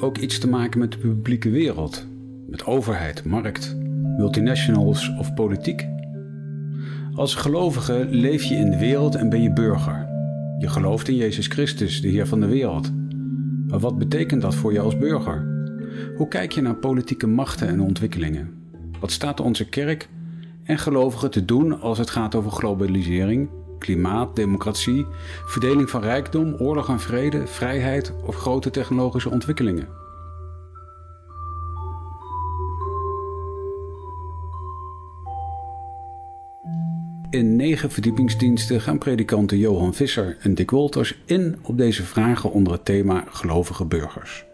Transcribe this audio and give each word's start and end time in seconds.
Ook 0.00 0.18
iets 0.18 0.38
te 0.38 0.48
maken 0.48 0.80
met 0.80 0.92
de 0.92 0.98
publieke 0.98 1.50
wereld? 1.50 2.06
Met 2.46 2.64
overheid, 2.64 3.24
markt, 3.24 3.76
multinationals 4.16 5.10
of 5.18 5.34
politiek? 5.34 5.88
Als 7.14 7.34
gelovige 7.34 8.06
leef 8.10 8.42
je 8.42 8.54
in 8.54 8.70
de 8.70 8.78
wereld 8.78 9.14
en 9.14 9.28
ben 9.28 9.42
je 9.42 9.52
burger. 9.52 10.08
Je 10.58 10.68
gelooft 10.68 11.08
in 11.08 11.16
Jezus 11.16 11.46
Christus, 11.46 12.00
de 12.00 12.08
Heer 12.08 12.26
van 12.26 12.40
de 12.40 12.46
wereld. 12.46 12.92
Maar 13.68 13.78
wat 13.78 13.98
betekent 13.98 14.42
dat 14.42 14.54
voor 14.54 14.72
je 14.72 14.80
als 14.80 14.98
burger? 14.98 15.46
Hoe 16.16 16.28
kijk 16.28 16.52
je 16.52 16.60
naar 16.60 16.76
politieke 16.76 17.26
machten 17.26 17.68
en 17.68 17.80
ontwikkelingen? 17.80 18.50
Wat 19.00 19.10
staat 19.10 19.40
onze 19.40 19.68
kerk 19.68 20.08
en 20.64 20.78
gelovigen 20.78 21.30
te 21.30 21.44
doen 21.44 21.80
als 21.80 21.98
het 21.98 22.10
gaat 22.10 22.34
over 22.34 22.50
globalisering, 22.50 23.48
klimaat, 23.80 24.36
democratie, 24.36 25.06
verdeling 25.46 25.90
van 25.90 26.02
rijkdom, 26.02 26.54
oorlog 26.58 26.88
en 26.88 27.00
vrede, 27.00 27.46
vrijheid 27.46 28.12
of 28.24 28.36
grote 28.36 28.70
technologische 28.70 29.30
ontwikkelingen? 29.30 29.88
In 37.30 37.56
negen 37.56 37.90
verdiepingsdiensten 37.90 38.80
gaan 38.80 38.98
predikanten 38.98 39.58
Johan 39.58 39.94
Visser 39.94 40.36
en 40.40 40.54
Dick 40.54 40.70
Wolters 40.70 41.18
in 41.24 41.58
op 41.62 41.78
deze 41.78 42.02
vragen 42.02 42.52
onder 42.52 42.72
het 42.72 42.84
thema 42.84 43.24
gelovige 43.28 43.84
burgers. 43.84 44.44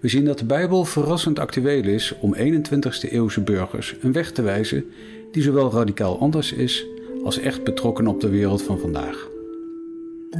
We 0.00 0.08
zien 0.08 0.24
dat 0.24 0.38
de 0.38 0.44
Bijbel 0.44 0.84
verrassend 0.84 1.38
actueel 1.38 1.84
is 1.84 2.14
om 2.20 2.34
21ste 2.34 3.10
eeuwse 3.10 3.40
burgers 3.40 3.96
een 4.00 4.12
weg 4.12 4.32
te 4.32 4.42
wijzen 4.42 4.84
die 5.32 5.42
zowel 5.42 5.72
radicaal 5.72 6.18
anders 6.18 6.52
is 6.52 6.86
als 7.24 7.38
echt 7.38 7.64
betrokken 7.64 8.06
op 8.06 8.20
de 8.20 8.28
wereld 8.28 8.62
van 8.62 8.78
vandaag. 8.78 9.28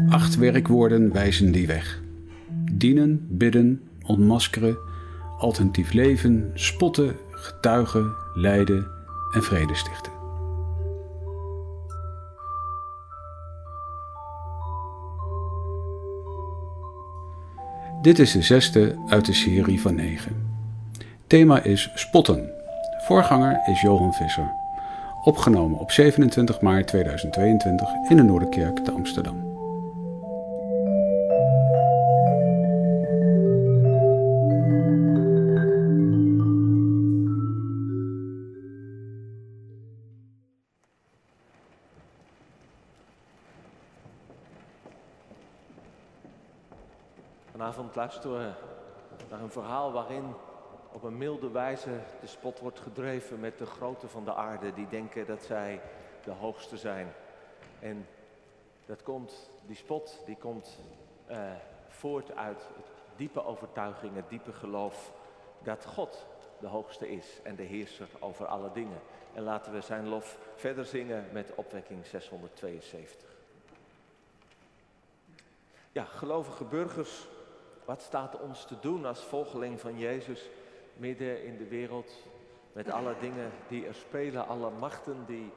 Acht 0.08 0.36
werkwoorden 0.36 1.12
wijzen 1.12 1.52
die 1.52 1.66
weg: 1.66 2.02
dienen, 2.72 3.26
bidden, 3.28 3.80
ontmaskeren, 4.06 4.76
alternatief 5.38 5.92
leven, 5.92 6.50
spotten, 6.54 7.16
getuigen, 7.30 8.14
lijden 8.34 8.86
en 9.34 9.42
vrede 9.42 9.74
stichten. 9.74 10.12
Dit 18.02 18.18
is 18.18 18.32
de 18.32 18.42
zesde 18.42 18.96
uit 19.06 19.24
de 19.24 19.34
serie 19.34 19.80
van 19.80 19.94
negen. 19.94 20.50
Thema 21.26 21.62
is 21.62 21.90
spotten. 21.94 22.50
Voorganger 23.06 23.60
is 23.66 23.80
Johan 23.80 24.12
Visser. 24.12 24.61
Opgenomen 25.24 25.78
op 25.78 25.90
27 25.90 26.60
maart 26.60 26.86
2022 26.86 27.88
in 28.08 28.16
de 28.16 28.22
Noorderkerk 28.22 28.78
te 28.78 28.90
Amsterdam. 28.90 29.50
Vanavond 47.50 47.96
luisteren 47.96 48.54
naar 49.30 49.40
een 49.40 49.50
verhaal 49.50 49.92
waarin 49.92 50.24
op 50.92 51.02
een 51.02 51.18
milde 51.18 51.50
wijze 51.50 52.00
de 52.20 52.26
spot 52.26 52.58
wordt 52.58 52.80
gedreven 52.80 53.40
met 53.40 53.58
de 53.58 53.66
grote 53.66 54.08
van 54.08 54.24
de 54.24 54.34
aarde 54.34 54.72
die 54.72 54.88
denken 54.88 55.26
dat 55.26 55.42
zij 55.42 55.80
de 56.24 56.30
hoogste 56.30 56.76
zijn. 56.76 57.12
En 57.80 58.06
dat 58.86 59.02
komt, 59.02 59.50
die 59.66 59.76
spot 59.76 60.22
die 60.26 60.36
komt 60.36 60.78
eh, 61.26 61.52
voort 61.88 62.36
uit 62.36 62.68
het 62.76 62.86
diepe 63.16 63.44
overtuiging, 63.44 64.14
het 64.14 64.28
diepe 64.28 64.52
geloof 64.52 65.12
dat 65.62 65.84
God 65.84 66.26
de 66.60 66.66
hoogste 66.66 67.10
is 67.10 67.40
en 67.42 67.56
de 67.56 67.62
heerser 67.62 68.08
over 68.18 68.46
alle 68.46 68.72
dingen. 68.72 69.00
En 69.34 69.42
laten 69.42 69.72
we 69.72 69.80
zijn 69.80 70.08
lof 70.08 70.38
verder 70.54 70.84
zingen 70.84 71.28
met 71.32 71.54
opwekking 71.54 72.06
672. 72.06 73.30
Ja, 75.92 76.04
gelovige 76.04 76.64
burgers 76.64 77.26
wat 77.84 78.02
staat 78.02 78.40
ons 78.40 78.64
te 78.64 78.74
doen 78.80 79.04
als 79.04 79.20
volgeling 79.20 79.80
van 79.80 79.98
Jezus 79.98 80.48
midden 81.02 81.44
in 81.44 81.56
de 81.56 81.68
wereld 81.68 82.12
met 82.72 82.90
alle 82.90 83.14
dingen 83.20 83.50
die 83.68 83.86
er 83.86 83.94
spelen, 83.94 84.46
alle 84.46 84.70
machten 84.70 85.24
die 85.26 85.52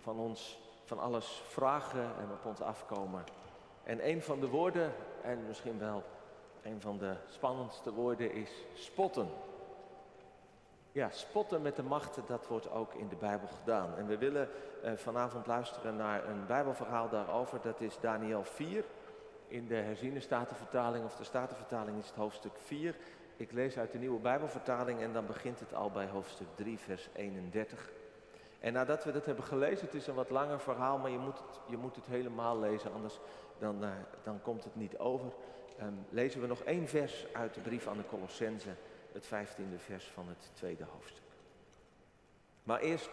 van 0.00 0.18
ons 0.18 0.62
van 0.84 0.98
alles 0.98 1.42
vragen 1.46 2.02
en 2.18 2.30
op 2.32 2.44
ons 2.44 2.60
afkomen. 2.60 3.24
En 3.82 4.08
een 4.08 4.22
van 4.22 4.40
de 4.40 4.48
woorden, 4.48 4.92
en 5.22 5.46
misschien 5.46 5.78
wel 5.78 6.02
een 6.62 6.80
van 6.80 6.98
de 6.98 7.14
spannendste 7.26 7.92
woorden, 7.92 8.32
is 8.32 8.50
spotten. 8.74 9.28
Ja, 10.92 11.10
spotten 11.10 11.62
met 11.62 11.76
de 11.76 11.82
machten, 11.82 12.22
dat 12.26 12.46
wordt 12.46 12.70
ook 12.70 12.94
in 12.94 13.08
de 13.08 13.16
Bijbel 13.16 13.48
gedaan. 13.48 13.96
En 13.96 14.06
we 14.06 14.18
willen 14.18 14.48
eh, 14.82 14.92
vanavond 14.92 15.46
luisteren 15.46 15.96
naar 15.96 16.28
een 16.28 16.46
Bijbelverhaal 16.46 17.08
daarover. 17.08 17.60
Dat 17.60 17.80
is 17.80 18.00
Daniel 18.00 18.44
4. 18.44 18.84
In 19.46 19.66
de 19.66 19.74
herziene 19.74 20.20
statenvertaling 20.20 21.04
of 21.04 21.16
de 21.16 21.24
statenvertaling 21.24 21.98
is 21.98 22.06
het 22.06 22.16
hoofdstuk 22.16 22.52
4. 22.56 22.96
Ik 23.36 23.52
lees 23.52 23.78
uit 23.78 23.92
de 23.92 23.98
nieuwe 23.98 24.20
Bijbelvertaling 24.20 25.00
en 25.00 25.12
dan 25.12 25.26
begint 25.26 25.60
het 25.60 25.74
al 25.74 25.90
bij 25.90 26.06
hoofdstuk 26.06 26.46
3, 26.54 26.78
vers 26.78 27.08
31. 27.14 27.90
En 28.60 28.72
nadat 28.72 29.04
we 29.04 29.12
dat 29.12 29.26
hebben 29.26 29.44
gelezen, 29.44 29.86
het 29.86 29.94
is 29.94 30.06
een 30.06 30.14
wat 30.14 30.30
langer 30.30 30.60
verhaal, 30.60 30.98
maar 30.98 31.10
je 31.10 31.18
moet 31.18 31.38
het, 31.38 31.60
je 31.66 31.76
moet 31.76 31.96
het 31.96 32.06
helemaal 32.06 32.58
lezen, 32.58 32.92
anders 32.92 33.18
dan, 33.58 33.84
uh, 33.84 33.90
dan 34.22 34.42
komt 34.42 34.64
het 34.64 34.76
niet 34.76 34.98
over. 34.98 35.32
Um, 35.80 36.06
lezen 36.10 36.40
we 36.40 36.46
nog 36.46 36.60
één 36.60 36.88
vers 36.88 37.26
uit 37.32 37.54
de 37.54 37.60
brief 37.60 37.86
aan 37.86 37.96
de 37.96 38.06
Colossense, 38.06 38.74
het 39.12 39.26
vijftiende 39.26 39.78
vers 39.78 40.04
van 40.04 40.28
het 40.28 40.50
tweede 40.52 40.84
hoofdstuk. 40.92 41.22
Maar 42.62 42.80
eerst 42.80 43.10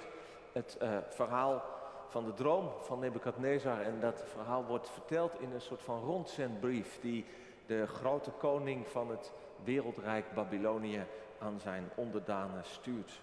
het 0.52 0.78
uh, 0.82 0.98
verhaal 1.09 1.64
van 2.08 2.26
de 2.26 2.34
droom 2.34 2.70
van 2.80 3.00
Nebukadnezar. 3.00 3.82
En 3.82 4.00
dat 4.00 4.24
verhaal 4.28 4.66
wordt 4.66 4.90
verteld 4.90 5.40
in 5.40 5.52
een 5.52 5.62
soort 5.62 5.82
van 5.82 6.03
rondzendbrief 6.03 7.00
die 7.02 7.26
de 7.66 7.88
grote 7.88 8.32
koning 8.32 8.88
van 8.88 9.09
het 9.09 9.32
wereldrijk 9.64 10.34
Babylonië 10.34 11.06
aan 11.40 11.60
zijn 11.60 11.90
onderdanen 11.96 12.66
stuurt. 12.66 13.20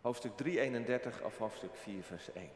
Hoofdstuk 0.00 0.32
3:31 0.42 1.24
of 1.24 1.38
hoofdstuk 1.38 1.76
4, 1.76 2.02
vers 2.02 2.32
1. 2.32 2.50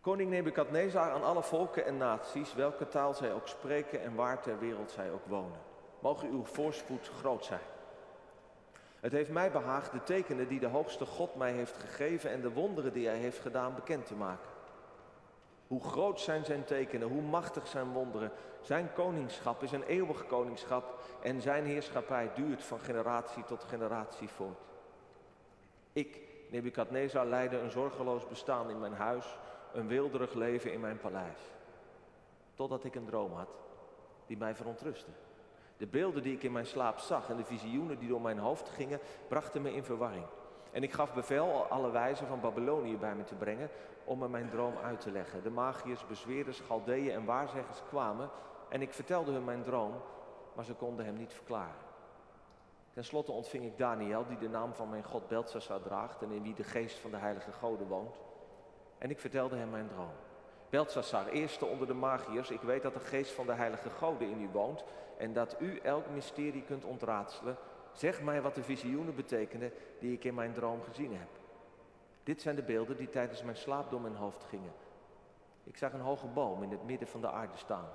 Koning 0.00 0.30
Nebukadnezar 0.30 1.10
aan 1.10 1.24
alle 1.24 1.42
volken 1.42 1.84
en 1.84 1.96
naties, 1.96 2.54
welke 2.54 2.88
taal 2.88 3.14
zij 3.14 3.32
ook 3.32 3.48
spreken 3.48 4.02
en 4.02 4.14
waar 4.14 4.42
ter 4.42 4.58
wereld 4.58 4.90
zij 4.90 5.10
ook 5.10 5.26
wonen. 5.26 5.58
Mogen 5.98 6.28
uw 6.28 6.44
voorspoed 6.44 7.10
groot 7.18 7.44
zijn. 7.44 7.60
Het 9.00 9.12
heeft 9.12 9.30
mij 9.30 9.50
behaagd 9.50 9.92
de 9.92 10.02
tekenen 10.02 10.48
die 10.48 10.60
de 10.60 10.66
hoogste 10.66 11.06
God 11.06 11.34
mij 11.34 11.52
heeft 11.52 11.76
gegeven 11.76 12.30
en 12.30 12.40
de 12.40 12.52
wonderen 12.52 12.92
die 12.92 13.06
hij 13.06 13.16
heeft 13.16 13.38
gedaan 13.38 13.74
bekend 13.74 14.06
te 14.06 14.14
maken. 14.14 14.50
Hoe 15.74 15.82
groot 15.82 16.20
zijn 16.20 16.44
zijn 16.44 16.64
tekenen, 16.64 17.08
hoe 17.08 17.22
machtig 17.22 17.66
zijn 17.66 17.92
wonderen. 17.92 18.32
Zijn 18.60 18.92
koningschap 18.92 19.62
is 19.62 19.72
een 19.72 19.82
eeuwig 19.82 20.26
koningschap 20.26 20.98
en 21.22 21.40
zijn 21.40 21.64
heerschappij 21.64 22.30
duurt 22.34 22.64
van 22.64 22.80
generatie 22.80 23.44
tot 23.44 23.64
generatie 23.64 24.28
voort. 24.28 24.58
Ik, 25.92 26.20
Nebukadnezar, 26.50 27.26
leidde 27.26 27.58
een 27.58 27.70
zorgeloos 27.70 28.28
bestaan 28.28 28.70
in 28.70 28.80
mijn 28.80 28.92
huis, 28.92 29.38
een 29.72 29.86
wilderig 29.86 30.34
leven 30.34 30.72
in 30.72 30.80
mijn 30.80 30.98
paleis. 30.98 31.40
Totdat 32.54 32.84
ik 32.84 32.94
een 32.94 33.06
droom 33.06 33.32
had 33.32 33.50
die 34.26 34.36
mij 34.36 34.54
verontrustte. 34.54 35.10
De 35.76 35.86
beelden 35.86 36.22
die 36.22 36.34
ik 36.34 36.42
in 36.42 36.52
mijn 36.52 36.66
slaap 36.66 36.98
zag 36.98 37.28
en 37.28 37.36
de 37.36 37.44
visioenen 37.44 37.98
die 37.98 38.08
door 38.08 38.20
mijn 38.20 38.38
hoofd 38.38 38.68
gingen, 38.68 39.00
brachten 39.28 39.62
me 39.62 39.74
in 39.74 39.84
verwarring. 39.84 40.26
En 40.74 40.82
ik 40.82 40.92
gaf 40.92 41.14
bevel 41.14 41.66
alle 41.66 41.90
wijzen 41.90 42.26
van 42.26 42.40
Babylonië 42.40 42.96
bij 42.96 43.14
me 43.14 43.24
te 43.24 43.34
brengen 43.34 43.70
om 44.04 44.18
me 44.18 44.28
mijn 44.28 44.48
droom 44.50 44.74
uit 44.82 45.00
te 45.00 45.10
leggen. 45.10 45.42
De 45.42 45.50
magiërs, 45.50 46.06
bezweerders, 46.06 46.60
galdeeën 46.60 47.10
en 47.10 47.24
waarzeggers 47.24 47.82
kwamen 47.88 48.30
en 48.68 48.82
ik 48.82 48.92
vertelde 48.92 49.32
hun 49.32 49.44
mijn 49.44 49.62
droom, 49.62 49.92
maar 50.54 50.64
ze 50.64 50.74
konden 50.74 51.04
hem 51.04 51.16
niet 51.16 51.32
verklaren. 51.32 51.82
Ten 52.92 53.04
slotte 53.04 53.32
ontving 53.32 53.64
ik 53.64 53.78
Daniel, 53.78 54.26
die 54.26 54.38
de 54.38 54.48
naam 54.48 54.74
van 54.74 54.90
mijn 54.90 55.04
God 55.04 55.28
Beltsassar 55.28 55.82
draagt 55.82 56.22
en 56.22 56.30
in 56.30 56.42
wie 56.42 56.54
de 56.54 56.64
geest 56.64 56.98
van 56.98 57.10
de 57.10 57.16
heilige 57.16 57.52
goden 57.52 57.86
woont. 57.86 58.16
En 58.98 59.10
ik 59.10 59.18
vertelde 59.18 59.56
hem 59.56 59.70
mijn 59.70 59.88
droom. 59.88 60.12
Beltsassar, 60.70 61.26
eerste 61.26 61.66
onder 61.66 61.86
de 61.86 61.94
magiërs, 61.94 62.50
ik 62.50 62.60
weet 62.60 62.82
dat 62.82 62.94
de 62.94 63.00
geest 63.00 63.32
van 63.32 63.46
de 63.46 63.52
heilige 63.52 63.90
goden 63.90 64.30
in 64.30 64.40
u 64.40 64.48
woont 64.52 64.84
en 65.18 65.32
dat 65.32 65.56
u 65.60 65.78
elk 65.78 66.10
mysterie 66.10 66.62
kunt 66.62 66.84
ontraadselen. 66.84 67.56
Zeg 67.94 68.22
mij 68.22 68.42
wat 68.42 68.54
de 68.54 68.62
visioenen 68.62 69.14
betekenen 69.14 69.72
die 69.98 70.12
ik 70.12 70.24
in 70.24 70.34
mijn 70.34 70.52
droom 70.52 70.82
gezien 70.82 71.16
heb. 71.16 71.28
Dit 72.22 72.42
zijn 72.42 72.56
de 72.56 72.62
beelden 72.62 72.96
die 72.96 73.08
tijdens 73.08 73.42
mijn 73.42 73.56
slaap 73.56 73.90
door 73.90 74.00
mijn 74.00 74.16
hoofd 74.16 74.44
gingen. 74.44 74.72
Ik 75.64 75.76
zag 75.76 75.92
een 75.92 76.00
hoge 76.00 76.26
boom 76.26 76.62
in 76.62 76.70
het 76.70 76.84
midden 76.84 77.08
van 77.08 77.20
de 77.20 77.30
aarde 77.30 77.56
staan. 77.56 77.88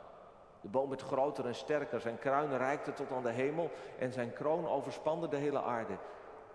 De 0.62 0.68
boom 0.68 0.90
werd 0.90 1.02
groter 1.02 1.46
en 1.46 1.56
sterker, 1.56 2.02
zijn 2.02 2.20
kruin 2.20 2.58
reikte 2.58 2.94
tot 2.94 3.12
aan 3.12 3.24
de 3.24 3.30
hemel 3.30 3.72
en 3.98 4.12
zijn 4.12 4.34
kroon 4.34 4.68
overspande 4.68 5.28
de 5.28 5.38
hele 5.38 5.62
aarde. 5.62 5.98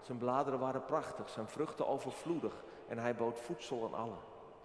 Zijn 0.01 0.19
bladeren 0.19 0.59
waren 0.59 0.85
prachtig, 0.85 1.29
zijn 1.29 1.49
vruchten 1.49 1.87
overvloedig 1.87 2.65
en 2.89 2.99
hij 2.99 3.15
bood 3.15 3.41
voedsel 3.41 3.85
aan 3.85 4.01
allen. 4.01 4.19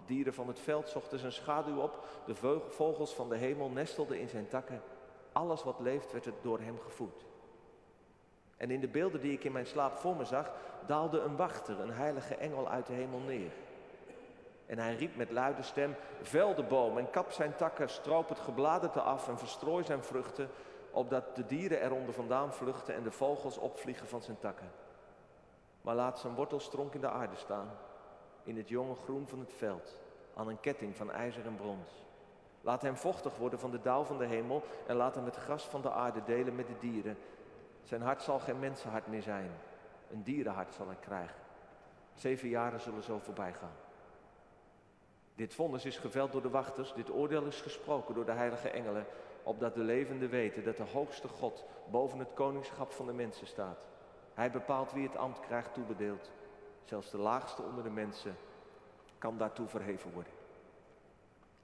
Dieren 0.05 0.33
van 0.33 0.47
het 0.47 0.59
veld 0.59 0.89
zochten 0.89 1.19
zijn 1.19 1.31
schaduw 1.31 1.81
op, 1.81 2.05
de 2.25 2.35
vogels 2.69 3.13
van 3.13 3.29
de 3.29 3.37
hemel 3.37 3.69
nestelden 3.69 4.19
in 4.19 4.29
zijn 4.29 4.47
takken. 4.47 4.81
Alles 5.31 5.63
wat 5.63 5.79
leeft 5.79 6.11
werd 6.11 6.29
door 6.41 6.59
hem 6.59 6.79
gevoed. 6.79 7.25
En 8.59 8.71
in 8.71 8.79
de 8.79 8.87
beelden 8.87 9.21
die 9.21 9.31
ik 9.31 9.43
in 9.43 9.51
mijn 9.51 9.65
slaap 9.65 9.97
voor 9.97 10.15
me 10.15 10.25
zag, 10.25 10.51
daalde 10.85 11.19
een 11.19 11.35
wachter, 11.35 11.79
een 11.79 11.91
heilige 11.91 12.35
engel 12.35 12.69
uit 12.69 12.87
de 12.87 12.93
hemel 12.93 13.19
neer. 13.19 13.51
En 14.65 14.79
hij 14.79 14.95
riep 14.95 15.15
met 15.15 15.31
luide 15.31 15.61
stem, 15.61 15.95
vel 16.21 16.55
de 16.55 16.63
boom 16.63 16.97
en 16.97 17.09
kap 17.09 17.31
zijn 17.31 17.55
takken, 17.55 17.89
stroop 17.89 18.29
het 18.29 18.39
gebladerte 18.39 19.01
af 19.01 19.27
en 19.27 19.37
verstrooi 19.37 19.83
zijn 19.83 20.03
vruchten, 20.03 20.49
opdat 20.91 21.35
de 21.35 21.45
dieren 21.45 21.81
eronder 21.81 22.13
vandaan 22.13 22.53
vluchten 22.53 22.95
en 22.95 23.03
de 23.03 23.11
vogels 23.11 23.57
opvliegen 23.57 24.07
van 24.07 24.21
zijn 24.21 24.39
takken. 24.39 24.71
Maar 25.81 25.95
laat 25.95 26.19
zijn 26.19 26.35
wortelstronk 26.35 26.93
in 26.93 27.01
de 27.01 27.09
aarde 27.09 27.35
staan, 27.35 27.69
in 28.43 28.57
het 28.57 28.69
jonge 28.69 28.95
groen 28.95 29.27
van 29.27 29.39
het 29.39 29.53
veld, 29.53 29.97
aan 30.35 30.47
een 30.47 30.59
ketting 30.59 30.95
van 30.95 31.11
ijzer 31.11 31.45
en 31.45 31.55
brons. 31.55 32.05
Laat 32.61 32.81
hem 32.81 32.97
vochtig 32.97 33.37
worden 33.37 33.59
van 33.59 33.71
de 33.71 33.81
dauw 33.81 34.03
van 34.03 34.17
de 34.17 34.25
hemel 34.25 34.63
en 34.87 34.95
laat 34.95 35.15
hem 35.15 35.25
het 35.25 35.35
gras 35.35 35.63
van 35.63 35.81
de 35.81 35.91
aarde 35.91 36.23
delen 36.25 36.55
met 36.55 36.67
de 36.67 36.77
dieren. 36.79 37.17
Zijn 37.89 38.01
hart 38.01 38.21
zal 38.21 38.39
geen 38.39 38.59
mensenhart 38.59 39.07
meer 39.07 39.21
zijn, 39.21 39.51
een 40.11 40.23
dierenhart 40.23 40.73
zal 40.73 40.87
hij 40.87 40.97
krijgen. 40.99 41.39
Zeven 42.13 42.49
jaren 42.49 42.79
zullen 42.79 43.03
zo 43.03 43.19
voorbij 43.19 43.53
gaan. 43.53 43.75
Dit 45.35 45.53
vonnis 45.53 45.85
is 45.85 45.97
geveld 45.97 46.31
door 46.31 46.41
de 46.41 46.49
wachters, 46.49 46.93
dit 46.93 47.11
oordeel 47.11 47.45
is 47.45 47.61
gesproken 47.61 48.15
door 48.15 48.25
de 48.25 48.31
heilige 48.31 48.69
engelen, 48.69 49.05
opdat 49.43 49.73
de 49.73 49.83
levenden 49.83 50.29
weten 50.29 50.63
dat 50.63 50.77
de 50.77 50.83
hoogste 50.83 51.27
God 51.27 51.65
boven 51.91 52.19
het 52.19 52.33
koningschap 52.33 52.91
van 52.91 53.05
de 53.05 53.13
mensen 53.13 53.47
staat. 53.47 53.85
Hij 54.33 54.51
bepaalt 54.51 54.91
wie 54.91 55.07
het 55.07 55.17
ambt 55.17 55.39
krijgt 55.39 55.73
toebedeeld. 55.73 56.31
Zelfs 56.83 57.11
de 57.11 57.17
laagste 57.17 57.61
onder 57.61 57.83
de 57.83 57.89
mensen 57.89 58.35
kan 59.17 59.37
daartoe 59.37 59.67
verheven 59.67 60.11
worden. 60.11 60.33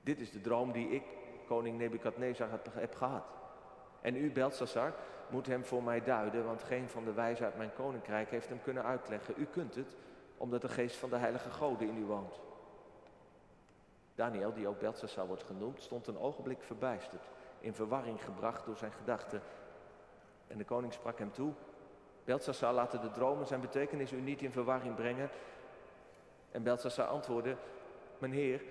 Dit 0.02 0.20
is 0.20 0.32
de 0.32 0.42
droom 0.42 0.72
die 0.72 0.90
ik, 0.90 1.04
koning 1.48 1.78
Nebukadnezar, 1.78 2.50
heb 2.74 2.96
gehad. 2.96 3.26
En 4.02 4.16
u, 4.16 4.32
Belshazzar, 4.32 4.94
moet 5.30 5.48
hem 5.48 5.66
voor 5.66 5.84
mij 5.84 6.04
duiden, 6.04 6.46
want 6.46 6.64
geen 6.64 6.90
van 6.90 7.04
de 7.04 7.14
wijzen 7.14 7.46
uit 7.46 7.58
mijn 7.58 7.74
koninkrijk 7.74 8.30
heeft 8.30 8.50
hem 8.50 8.62
kunnen 8.62 8.84
uitleggen. 8.84 9.34
U 9.38 9.46
kunt 9.46 9.76
het, 9.76 9.96
omdat 10.38 10.62
de 10.62 10.70
geest 10.70 10.96
van 10.96 11.10
de 11.10 11.18
heilige 11.18 11.50
goden 11.50 11.88
in 11.88 11.98
u 11.98 12.06
woont. 12.06 12.40
Daniel, 14.16 14.54
die 14.54 14.68
ook 14.68 14.80
Belshazzar 14.80 15.28
wordt 15.28 15.44
genoemd, 15.44 15.82
stond 15.82 16.08
een 16.08 16.20
ogenblik 16.20 16.64
verbijsterd, 16.64 17.24
in 17.60 17.74
verwarring 17.74 18.24
gebracht 18.24 18.66
door 18.66 18.78
zijn 18.78 18.92
gedachten. 18.92 19.42
En 20.48 20.58
de 20.58 20.66
koning 20.66 20.94
sprak 20.94 21.20
hem 21.20 21.32
toe, 21.32 21.54
Belshazzar 22.24 22.74
laat 22.74 22.92
de 22.92 23.12
dromen 23.12 23.48
zijn 23.48 23.62
betekenis 23.62 24.12
u 24.12 24.22
niet 24.22 24.42
in 24.42 24.52
verwarring 24.52 24.96
brengen. 24.96 25.30
En 26.52 26.64
Belshazzar 26.64 27.08
antwoordde, 27.08 27.56
mijn 28.18 28.34
heer, 28.34 28.62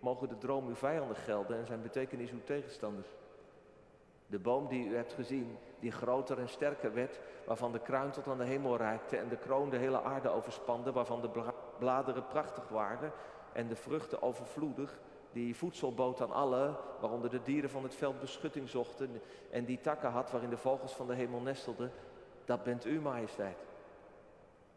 mogen 0.00 0.28
de 0.28 0.38
droom 0.38 0.66
uw 0.66 0.74
vijanden 0.74 1.16
gelden 1.16 1.58
en 1.58 1.66
zijn 1.66 1.82
betekenis 1.82 2.30
uw 2.30 2.42
tegenstanders. 2.44 3.08
De 4.26 4.38
boom 4.38 4.68
die 4.68 4.88
u 4.88 4.96
hebt 4.96 5.12
gezien, 5.12 5.58
die 5.80 5.90
groter 5.90 6.38
en 6.38 6.48
sterker 6.48 6.94
werd, 6.94 7.20
waarvan 7.44 7.72
de 7.72 7.78
kruin 7.78 8.10
tot 8.10 8.28
aan 8.28 8.38
de 8.38 8.44
hemel 8.44 8.76
reikte 8.76 9.16
en 9.16 9.28
de 9.28 9.36
kroon 9.36 9.70
de 9.70 9.76
hele 9.76 10.02
aarde 10.02 10.28
overspande, 10.28 10.92
waarvan 10.92 11.20
de 11.20 11.30
bladeren 11.78 12.26
prachtig 12.26 12.68
waren 12.68 13.12
en 13.52 13.68
de 13.68 13.76
vruchten 13.76 14.22
overvloedig, 14.22 14.98
die 15.32 15.56
voedsel 15.56 15.94
bood 15.94 16.20
aan 16.20 16.32
alle, 16.32 16.74
waaronder 17.00 17.30
de 17.30 17.42
dieren 17.42 17.70
van 17.70 17.82
het 17.82 17.94
veld 17.94 18.20
beschutting 18.20 18.68
zochten, 18.68 19.20
en 19.50 19.64
die 19.64 19.80
takken 19.80 20.10
had 20.10 20.30
waarin 20.30 20.50
de 20.50 20.56
vogels 20.56 20.94
van 20.94 21.06
de 21.06 21.14
hemel 21.14 21.40
nestelden, 21.40 21.92
dat 22.44 22.62
bent 22.62 22.86
u, 22.86 23.00
majesteit. 23.00 23.66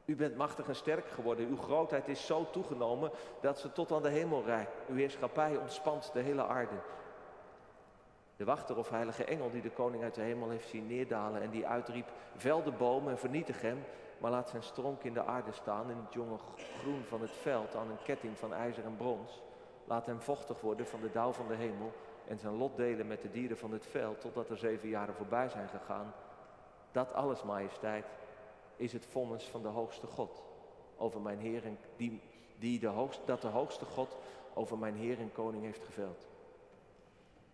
U 0.06 0.16
bent 0.16 0.36
machtig 0.36 0.68
en 0.68 0.76
sterk 0.76 1.08
geworden. 1.08 1.48
Uw 1.48 1.58
grootheid 1.58 2.08
is 2.08 2.26
zo 2.26 2.48
toegenomen 2.52 3.12
dat 3.42 3.60
ze 3.60 3.72
tot 3.72 3.92
aan 3.92 4.02
de 4.02 4.10
hemel 4.10 4.44
reikt. 4.44 4.72
Uw 4.90 4.96
heerschappij 4.96 5.58
ontspant 5.58 6.14
de 6.14 6.20
hele 6.20 6.46
aarde. 6.48 6.76
De 8.42 8.48
wachter 8.48 8.78
of 8.78 8.90
heilige 8.90 9.24
engel 9.24 9.52
die 9.52 9.62
de 9.62 9.70
koning 9.72 10.04
uit 10.04 10.16
de 10.16 10.22
hemel 10.22 10.50
heeft 10.50 10.68
zien 10.68 10.88
neerdalen 10.88 11.42
en 11.42 11.50
die 11.50 11.68
uitriep, 11.68 12.12
vel 12.36 12.64
de 12.64 12.72
boom 12.72 13.08
en 13.08 13.18
vernietig 13.18 13.62
hem, 13.62 13.84
maar 14.18 14.32
laat 14.32 14.50
zijn 14.50 14.64
stronk 14.64 15.04
in 15.04 15.14
de 15.14 15.24
aarde 15.24 15.52
staan 15.52 15.90
in 15.90 15.98
het 15.98 16.14
jonge 16.14 16.38
groen 16.80 17.04
van 17.04 17.22
het 17.22 17.32
veld 17.32 17.76
aan 17.76 17.90
een 17.90 18.04
ketting 18.04 18.38
van 18.38 18.54
ijzer 18.54 18.86
en 18.86 18.96
brons. 18.96 19.42
Laat 19.86 20.06
hem 20.06 20.22
vochtig 20.22 20.62
worden 20.62 20.88
van 20.88 21.02
de 21.02 21.12
dauw 21.12 21.32
van 21.32 21.48
de 21.48 21.56
hemel 21.56 21.92
en 22.28 22.40
zijn 22.40 22.58
lot 22.58 22.76
delen 22.76 23.08
met 23.08 23.22
de 23.22 23.32
dieren 23.32 23.58
van 23.58 23.72
het 23.72 23.86
veld, 23.86 24.22
totdat 24.22 24.50
er 24.50 24.58
zeven 24.58 24.90
jaren 24.90 25.16
voorbij 25.16 25.50
zijn 25.50 25.70
gegaan. 25.70 26.14
Dat 26.92 27.14
alles, 27.14 27.44
majesteit, 27.44 28.06
is 28.76 28.94
het 28.94 29.06
vonnis 29.06 29.44
van 29.44 29.62
de 29.62 29.68
hoogste 29.68 30.08
God 30.08 30.44
over 30.98 31.22
mijn 31.22 31.40
Heer 31.40 31.66
en 31.66 31.78
die, 31.96 32.22
die 32.60 32.80
de 32.80 32.88
hoogste, 32.88 33.26
dat 33.26 33.42
de 33.42 33.48
hoogste 33.48 33.86
God 33.86 34.18
over 34.54 34.78
mijn 34.78 34.96
Heer 34.96 35.20
en 35.20 35.32
Koning 35.32 35.64
heeft 35.64 35.84
geveld. 35.84 36.31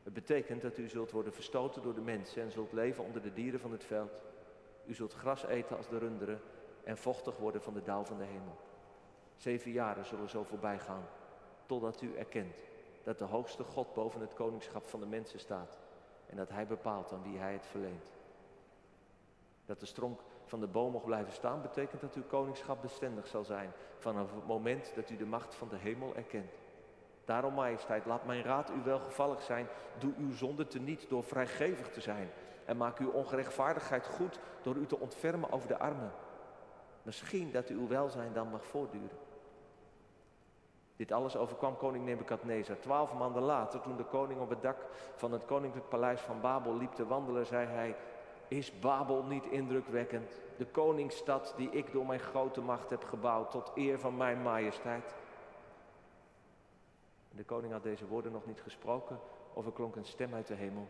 Het 0.07 0.15
betekent 0.15 0.61
dat 0.61 0.77
u 0.77 0.87
zult 0.87 1.11
worden 1.11 1.33
verstoten 1.33 1.81
door 1.81 1.93
de 1.93 2.01
mensen 2.01 2.41
en 2.41 2.51
zult 2.51 2.71
leven 2.71 3.03
onder 3.03 3.21
de 3.21 3.33
dieren 3.33 3.59
van 3.59 3.71
het 3.71 3.83
veld. 3.83 4.23
U 4.85 4.93
zult 4.93 5.13
gras 5.13 5.45
eten 5.45 5.77
als 5.77 5.87
de 5.89 5.97
runderen 5.97 6.41
en 6.83 6.97
vochtig 6.97 7.37
worden 7.37 7.61
van 7.61 7.73
de 7.73 7.83
dauw 7.83 8.03
van 8.03 8.17
de 8.17 8.23
hemel. 8.23 8.57
Zeven 9.35 9.71
jaren 9.71 10.05
zullen 10.05 10.29
zo 10.29 10.43
voorbij 10.43 10.79
gaan, 10.79 11.07
totdat 11.65 12.01
u 12.01 12.15
erkent 12.15 12.55
dat 13.03 13.17
de 13.17 13.23
hoogste 13.23 13.63
God 13.63 13.93
boven 13.93 14.21
het 14.21 14.33
koningschap 14.33 14.87
van 14.87 14.99
de 14.99 15.05
mensen 15.05 15.39
staat 15.39 15.77
en 16.25 16.37
dat 16.37 16.49
Hij 16.49 16.67
bepaalt 16.67 17.11
aan 17.11 17.23
wie 17.23 17.37
Hij 17.37 17.53
het 17.53 17.65
verleent. 17.65 18.11
Dat 19.65 19.79
de 19.79 19.85
stronk 19.85 20.19
van 20.45 20.59
de 20.59 20.67
boom 20.67 20.91
mocht 20.91 21.05
blijven 21.05 21.33
staan, 21.33 21.61
betekent 21.61 22.01
dat 22.01 22.15
uw 22.15 22.27
koningschap 22.27 22.81
bestendig 22.81 23.27
zal 23.27 23.43
zijn 23.43 23.71
vanaf 23.97 24.33
het 24.33 24.47
moment 24.47 24.91
dat 24.95 25.09
u 25.09 25.17
de 25.17 25.25
macht 25.25 25.55
van 25.55 25.69
de 25.69 25.77
hemel 25.77 26.15
erkent. 26.15 26.51
Daarom, 27.27 27.53
majesteit, 27.53 28.05
laat 28.05 28.25
mijn 28.25 28.43
raad 28.43 28.69
u 28.69 28.83
welgevallig 28.83 29.41
zijn. 29.41 29.67
Doe 29.97 30.13
uw 30.17 30.33
zonde 30.33 30.67
teniet 30.67 31.09
door 31.09 31.23
vrijgevig 31.23 31.89
te 31.89 32.01
zijn. 32.01 32.29
En 32.65 32.77
maak 32.77 32.97
uw 32.97 33.09
ongerechtvaardigheid 33.09 34.07
goed 34.07 34.39
door 34.61 34.75
u 34.75 34.85
te 34.85 34.99
ontfermen 34.99 35.51
over 35.51 35.67
de 35.67 35.77
armen. 35.77 36.11
Misschien 37.03 37.51
dat 37.51 37.67
uw 37.67 37.87
welzijn 37.87 38.33
dan 38.33 38.49
mag 38.49 38.65
voortduren. 38.65 39.17
Dit 40.95 41.11
alles 41.11 41.35
overkwam 41.35 41.77
koning 41.77 42.05
Nebukadnezar. 42.05 42.79
Twaalf 42.79 43.13
maanden 43.13 43.43
later, 43.43 43.81
toen 43.81 43.97
de 43.97 44.03
koning 44.03 44.39
op 44.39 44.49
het 44.49 44.61
dak 44.61 44.85
van 45.15 45.31
het 45.31 45.45
koninklijk 45.45 45.89
paleis 45.89 46.21
van 46.21 46.41
Babel 46.41 46.77
liep 46.77 46.93
te 46.93 47.07
wandelen, 47.07 47.45
zei 47.45 47.67
hij: 47.67 47.95
Is 48.47 48.79
Babel 48.79 49.23
niet 49.23 49.45
indrukwekkend? 49.45 50.41
De 50.57 50.65
koningsstad 50.65 51.53
die 51.57 51.69
ik 51.69 51.91
door 51.91 52.05
mijn 52.05 52.19
grote 52.19 52.61
macht 52.61 52.89
heb 52.89 53.03
gebouwd 53.03 53.51
tot 53.51 53.71
eer 53.75 53.99
van 53.99 54.17
mijn 54.17 54.41
majesteit. 54.41 55.15
De 57.37 57.43
koning 57.43 57.73
had 57.73 57.83
deze 57.83 58.07
woorden 58.07 58.31
nog 58.31 58.45
niet 58.45 58.61
gesproken 58.61 59.19
of 59.53 59.65
er 59.65 59.71
klonk 59.71 59.95
een 59.95 60.05
stem 60.05 60.33
uit 60.33 60.47
de 60.47 60.53
hemel. 60.53 60.87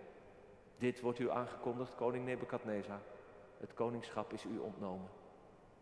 Dit 0.77 1.01
wordt 1.01 1.19
u 1.19 1.29
aangekondigd, 1.29 1.95
koning 1.95 2.25
Nebukadnezar. 2.25 2.99
Het 3.57 3.73
koningschap 3.73 4.33
is 4.33 4.45
u 4.45 4.57
ontnomen. 4.57 5.09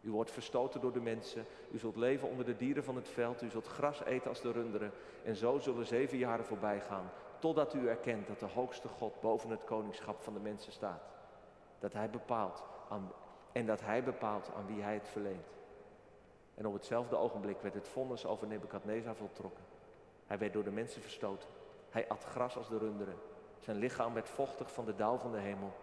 U 0.01 0.11
wordt 0.11 0.31
verstoten 0.31 0.81
door 0.81 0.93
de 0.93 1.01
mensen. 1.01 1.45
U 1.71 1.77
zult 1.77 1.95
leven 1.95 2.29
onder 2.29 2.45
de 2.45 2.57
dieren 2.57 2.83
van 2.83 2.95
het 2.95 3.09
veld. 3.09 3.41
U 3.41 3.49
zult 3.49 3.67
gras 3.67 4.03
eten 4.03 4.29
als 4.29 4.41
de 4.41 4.51
runderen. 4.51 4.91
En 5.23 5.35
zo 5.35 5.59
zullen 5.59 5.85
zeven 5.85 6.17
jaren 6.17 6.45
voorbij 6.45 6.81
gaan. 6.81 7.09
Totdat 7.39 7.73
u 7.73 7.87
erkent 7.87 8.27
dat 8.27 8.39
de 8.39 8.45
hoogste 8.45 8.87
God 8.87 9.19
boven 9.21 9.49
het 9.49 9.63
koningschap 9.63 10.21
van 10.21 10.33
de 10.33 10.39
mensen 10.39 10.71
staat. 10.71 11.03
Dat 11.79 11.93
hij 11.93 12.09
bepaalt 12.09 12.63
en 13.51 13.65
dat 13.65 13.81
hij 13.81 14.03
bepaalt 14.03 14.51
aan 14.55 14.65
wie 14.65 14.81
hij 14.81 14.93
het 14.93 15.07
verleent. 15.07 15.47
En 16.55 16.65
op 16.67 16.73
hetzelfde 16.73 17.15
ogenblik 17.15 17.61
werd 17.61 17.73
het 17.73 17.87
vonnis 17.87 18.25
over 18.25 18.47
Nebukadnezar 18.47 19.15
voltrokken. 19.15 19.74
Hij 20.27 20.37
werd 20.37 20.53
door 20.53 20.63
de 20.63 20.71
mensen 20.71 21.01
verstoten. 21.01 21.49
Hij 21.89 22.07
at 22.07 22.23
gras 22.23 22.57
als 22.57 22.69
de 22.69 22.77
runderen. 22.77 23.15
Zijn 23.59 23.77
lichaam 23.77 24.13
werd 24.13 24.29
vochtig 24.29 24.71
van 24.71 24.85
de 24.85 24.95
dauw 24.95 25.17
van 25.17 25.31
de 25.31 25.39
hemel. 25.39 25.73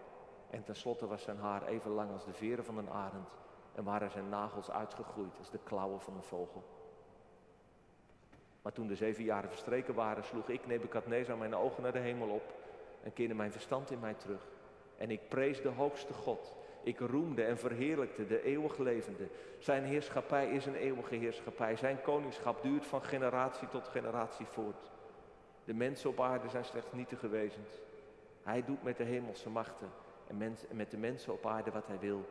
En 0.50 0.64
tenslotte 0.64 1.06
was 1.06 1.22
zijn 1.22 1.38
haar 1.38 1.66
even 1.66 1.90
lang 1.90 2.12
als 2.12 2.24
de 2.24 2.32
veren 2.32 2.64
van 2.64 2.78
een 2.78 2.90
arend. 2.90 3.36
En 3.74 3.84
waren 3.84 4.10
zijn 4.10 4.28
nagels 4.28 4.70
uitgegroeid 4.70 5.38
als 5.38 5.50
de 5.50 5.58
klauwen 5.64 6.00
van 6.00 6.14
een 6.14 6.22
vogel. 6.22 6.62
Maar 8.62 8.72
toen 8.72 8.86
de 8.86 8.96
zeven 8.96 9.24
jaren 9.24 9.50
verstreken 9.50 9.94
waren, 9.94 10.24
sloeg 10.24 10.48
ik 10.48 10.66
Nebukadnezar 10.66 11.36
mijn 11.36 11.54
ogen 11.54 11.82
naar 11.82 11.92
de 11.92 11.98
hemel 11.98 12.28
op 12.28 12.54
en 13.02 13.12
keerde 13.12 13.34
mijn 13.34 13.52
verstand 13.52 13.90
in 13.90 14.00
mij 14.00 14.14
terug. 14.14 14.48
En 14.96 15.10
ik 15.10 15.28
prees 15.28 15.62
de 15.62 15.68
hoogste 15.68 16.12
God. 16.12 16.54
Ik 16.82 16.98
roemde 16.98 17.44
en 17.44 17.58
verheerlijkte 17.58 18.26
de 18.26 18.42
eeuwig 18.42 18.78
levende. 18.78 19.28
Zijn 19.58 19.84
heerschappij 19.84 20.50
is 20.50 20.66
een 20.66 20.74
eeuwige 20.74 21.14
heerschappij. 21.14 21.76
Zijn 21.76 22.02
koningschap 22.02 22.62
duurt 22.62 22.86
van 22.86 23.02
generatie 23.02 23.68
tot 23.68 23.88
generatie 23.88 24.46
voort. 24.46 24.90
De 25.64 25.74
mensen 25.74 26.10
op 26.10 26.20
aarde 26.20 26.48
zijn 26.48 26.64
slechts 26.64 26.92
nietige 26.92 27.28
wezens. 27.28 27.70
Hij 28.42 28.64
doet 28.64 28.82
met 28.82 28.96
de 28.96 29.04
hemelse 29.04 29.50
machten 29.50 29.90
en, 30.26 30.56
met 30.70 30.90
de 30.90 30.96
mensen 30.96 31.32
op 31.32 31.46
aarde 31.46 31.70
wat 31.70 31.86
hij 31.86 31.98
wil. 31.98 32.28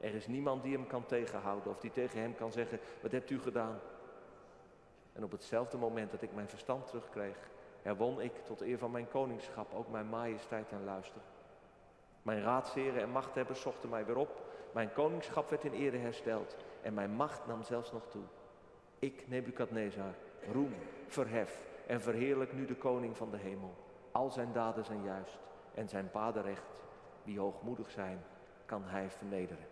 Er 0.00 0.14
is 0.14 0.26
niemand 0.26 0.62
die 0.62 0.72
hem 0.72 0.86
kan 0.86 1.06
tegenhouden 1.06 1.70
of 1.70 1.80
die 1.80 1.90
tegen 1.90 2.20
hem 2.20 2.34
kan 2.34 2.52
zeggen, 2.52 2.78
wat 3.02 3.12
hebt 3.12 3.30
u 3.30 3.40
gedaan? 3.40 3.80
En 5.12 5.24
op 5.24 5.30
hetzelfde 5.30 5.76
moment 5.76 6.10
dat 6.10 6.22
ik 6.22 6.34
mijn 6.34 6.48
verstand 6.48 6.86
terugkreeg, 6.86 7.36
herwon 7.82 8.20
ik 8.20 8.32
tot 8.44 8.60
eer 8.60 8.78
van 8.78 8.90
mijn 8.90 9.08
koningschap 9.08 9.74
ook 9.74 9.90
mijn 9.90 10.08
majesteit 10.08 10.70
en 10.70 10.84
luister. 10.84 11.22
Mijn 12.22 12.42
raadsheren 12.42 13.02
en 13.02 13.10
machthebbers 13.10 13.60
zochten 13.60 13.88
mij 13.88 14.04
weer 14.06 14.16
op, 14.16 14.42
mijn 14.72 14.92
koningschap 14.92 15.50
werd 15.50 15.64
in 15.64 15.72
ere 15.72 15.96
hersteld 15.96 16.56
en 16.82 16.94
mijn 16.94 17.10
macht 17.10 17.46
nam 17.46 17.62
zelfs 17.62 17.92
nog 17.92 18.06
toe. 18.08 18.22
Ik, 18.98 19.28
Nebukadnezar, 19.28 20.14
roem, 20.52 20.74
verhef 21.06 21.62
en 21.86 22.00
verheerlijk 22.00 22.52
nu 22.52 22.66
de 22.66 22.76
koning 22.76 23.16
van 23.16 23.30
de 23.30 23.36
hemel. 23.36 23.74
Al 24.12 24.30
zijn 24.30 24.52
daden 24.52 24.84
zijn 24.84 25.02
juist 25.02 25.38
En 25.74 25.88
zijn 25.88 26.10
padenrecht, 26.10 26.74
wie 27.22 27.38
hoogmoedig 27.38 27.90
zijn, 27.90 28.24
kan 28.64 28.82
hij 28.84 29.10
vernederen. 29.10 29.66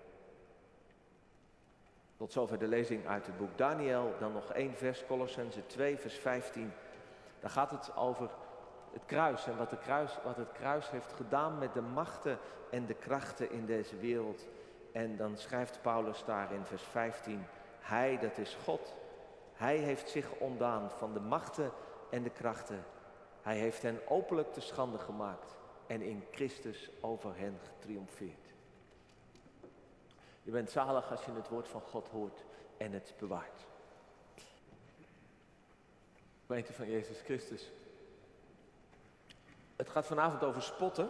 Tot 2.16 2.32
zover 2.32 2.58
de 2.58 2.68
lezing 2.68 3.06
uit 3.06 3.26
het 3.26 3.36
boek 3.36 3.58
Daniel. 3.58 4.14
Dan 4.18 4.32
nog 4.32 4.52
één 4.52 4.74
vers, 4.74 5.06
Colossense 5.06 5.66
2, 5.66 5.98
vers 5.98 6.14
15. 6.14 6.72
Daar 7.40 7.50
gaat 7.50 7.70
het 7.70 7.96
over 7.96 8.30
het 8.92 9.04
kruis 9.06 9.46
en 9.46 9.56
wat, 9.56 9.78
kruis, 9.78 10.18
wat 10.24 10.36
het 10.36 10.52
kruis 10.52 10.90
heeft 10.90 11.12
gedaan 11.12 11.58
met 11.58 11.74
de 11.74 11.80
machten 11.80 12.38
en 12.70 12.86
de 12.86 12.94
krachten 12.94 13.50
in 13.50 13.66
deze 13.66 13.96
wereld. 13.96 14.46
En 14.92 15.16
dan 15.16 15.36
schrijft 15.36 15.82
Paulus 15.82 16.24
daar 16.24 16.52
in 16.52 16.64
vers 16.64 16.82
15, 16.82 17.46
Hij, 17.80 18.18
dat 18.18 18.38
is 18.38 18.56
God, 18.64 18.94
Hij 19.52 19.76
heeft 19.76 20.10
zich 20.10 20.30
ontdaan 20.38 20.90
van 20.90 21.12
de 21.12 21.20
machten 21.20 21.70
en 22.10 22.22
de 22.22 22.30
krachten. 22.30 22.84
Hij 23.42 23.56
heeft 23.56 23.82
hen 23.82 24.00
openlijk 24.08 24.52
te 24.52 24.60
schande 24.60 24.98
gemaakt 24.98 25.56
en 25.86 26.02
in 26.02 26.24
Christus 26.30 26.90
over 27.00 27.36
hen 27.36 27.58
getriomfeerd. 27.62 28.48
Je 30.42 30.50
bent 30.50 30.70
zalig 30.70 31.10
als 31.10 31.24
je 31.24 31.32
het 31.32 31.48
woord 31.48 31.68
van 31.68 31.80
God 31.80 32.08
hoort 32.08 32.44
en 32.76 32.92
het 32.92 33.14
bewaart. 33.18 33.66
Gemeente 36.46 36.72
van 36.72 36.90
Jezus 36.90 37.20
Christus. 37.20 37.70
Het 39.80 39.90
gaat 39.90 40.06
vanavond 40.06 40.44
over 40.44 40.62
spotten. 40.62 41.08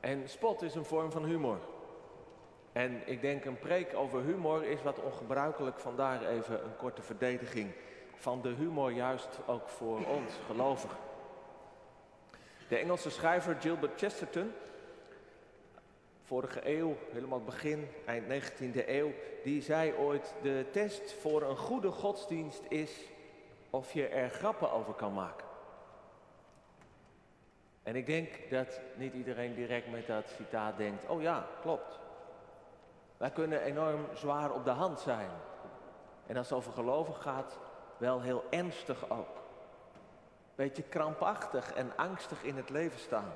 En 0.00 0.28
spot 0.28 0.62
is 0.62 0.74
een 0.74 0.84
vorm 0.84 1.10
van 1.10 1.24
humor. 1.24 1.58
En 2.72 3.02
ik 3.04 3.20
denk 3.20 3.44
een 3.44 3.58
preek 3.58 3.94
over 3.94 4.22
humor 4.22 4.64
is 4.64 4.82
wat 4.82 5.00
ongebruikelijk. 5.00 5.78
Vandaar 5.78 6.26
even 6.26 6.64
een 6.64 6.76
korte 6.76 7.02
verdediging 7.02 7.72
van 8.14 8.42
de 8.42 8.48
humor, 8.48 8.92
juist 8.92 9.28
ook 9.46 9.68
voor 9.68 9.96
ons 9.96 10.32
gelovigen. 10.46 10.98
De 12.68 12.76
Engelse 12.76 13.10
schrijver 13.10 13.56
Gilbert 13.60 13.98
Chesterton, 13.98 14.52
vorige 16.24 16.60
eeuw, 16.78 16.96
helemaal 17.12 17.42
begin, 17.42 17.88
eind 18.06 18.24
19e 18.26 18.88
eeuw, 18.88 19.12
die 19.42 19.62
zei 19.62 19.94
ooit: 19.94 20.34
De 20.42 20.66
test 20.72 21.12
voor 21.12 21.42
een 21.42 21.56
goede 21.56 21.90
godsdienst 21.90 22.62
is 22.68 23.08
of 23.70 23.92
je 23.92 24.06
er 24.06 24.30
grappen 24.30 24.72
over 24.72 24.92
kan 24.92 25.12
maken. 25.12 25.49
En 27.90 27.96
ik 27.96 28.06
denk 28.06 28.50
dat 28.50 28.80
niet 28.94 29.14
iedereen 29.14 29.54
direct 29.54 29.90
met 29.90 30.06
dat 30.06 30.28
citaat 30.36 30.76
denkt: 30.76 31.08
Oh 31.08 31.22
ja, 31.22 31.46
klopt. 31.60 31.98
Wij 33.16 33.30
kunnen 33.30 33.62
enorm 33.62 34.06
zwaar 34.14 34.52
op 34.52 34.64
de 34.64 34.70
hand 34.70 35.00
zijn. 35.00 35.30
En 36.26 36.36
als 36.36 36.48
het 36.48 36.58
over 36.58 36.72
geloven 36.72 37.14
gaat, 37.14 37.58
wel 37.96 38.20
heel 38.20 38.44
ernstig 38.50 39.10
ook. 39.10 39.42
Beetje 40.54 40.82
krampachtig 40.82 41.72
en 41.72 41.92
angstig 41.96 42.42
in 42.42 42.56
het 42.56 42.70
leven 42.70 42.98
staan. 42.98 43.32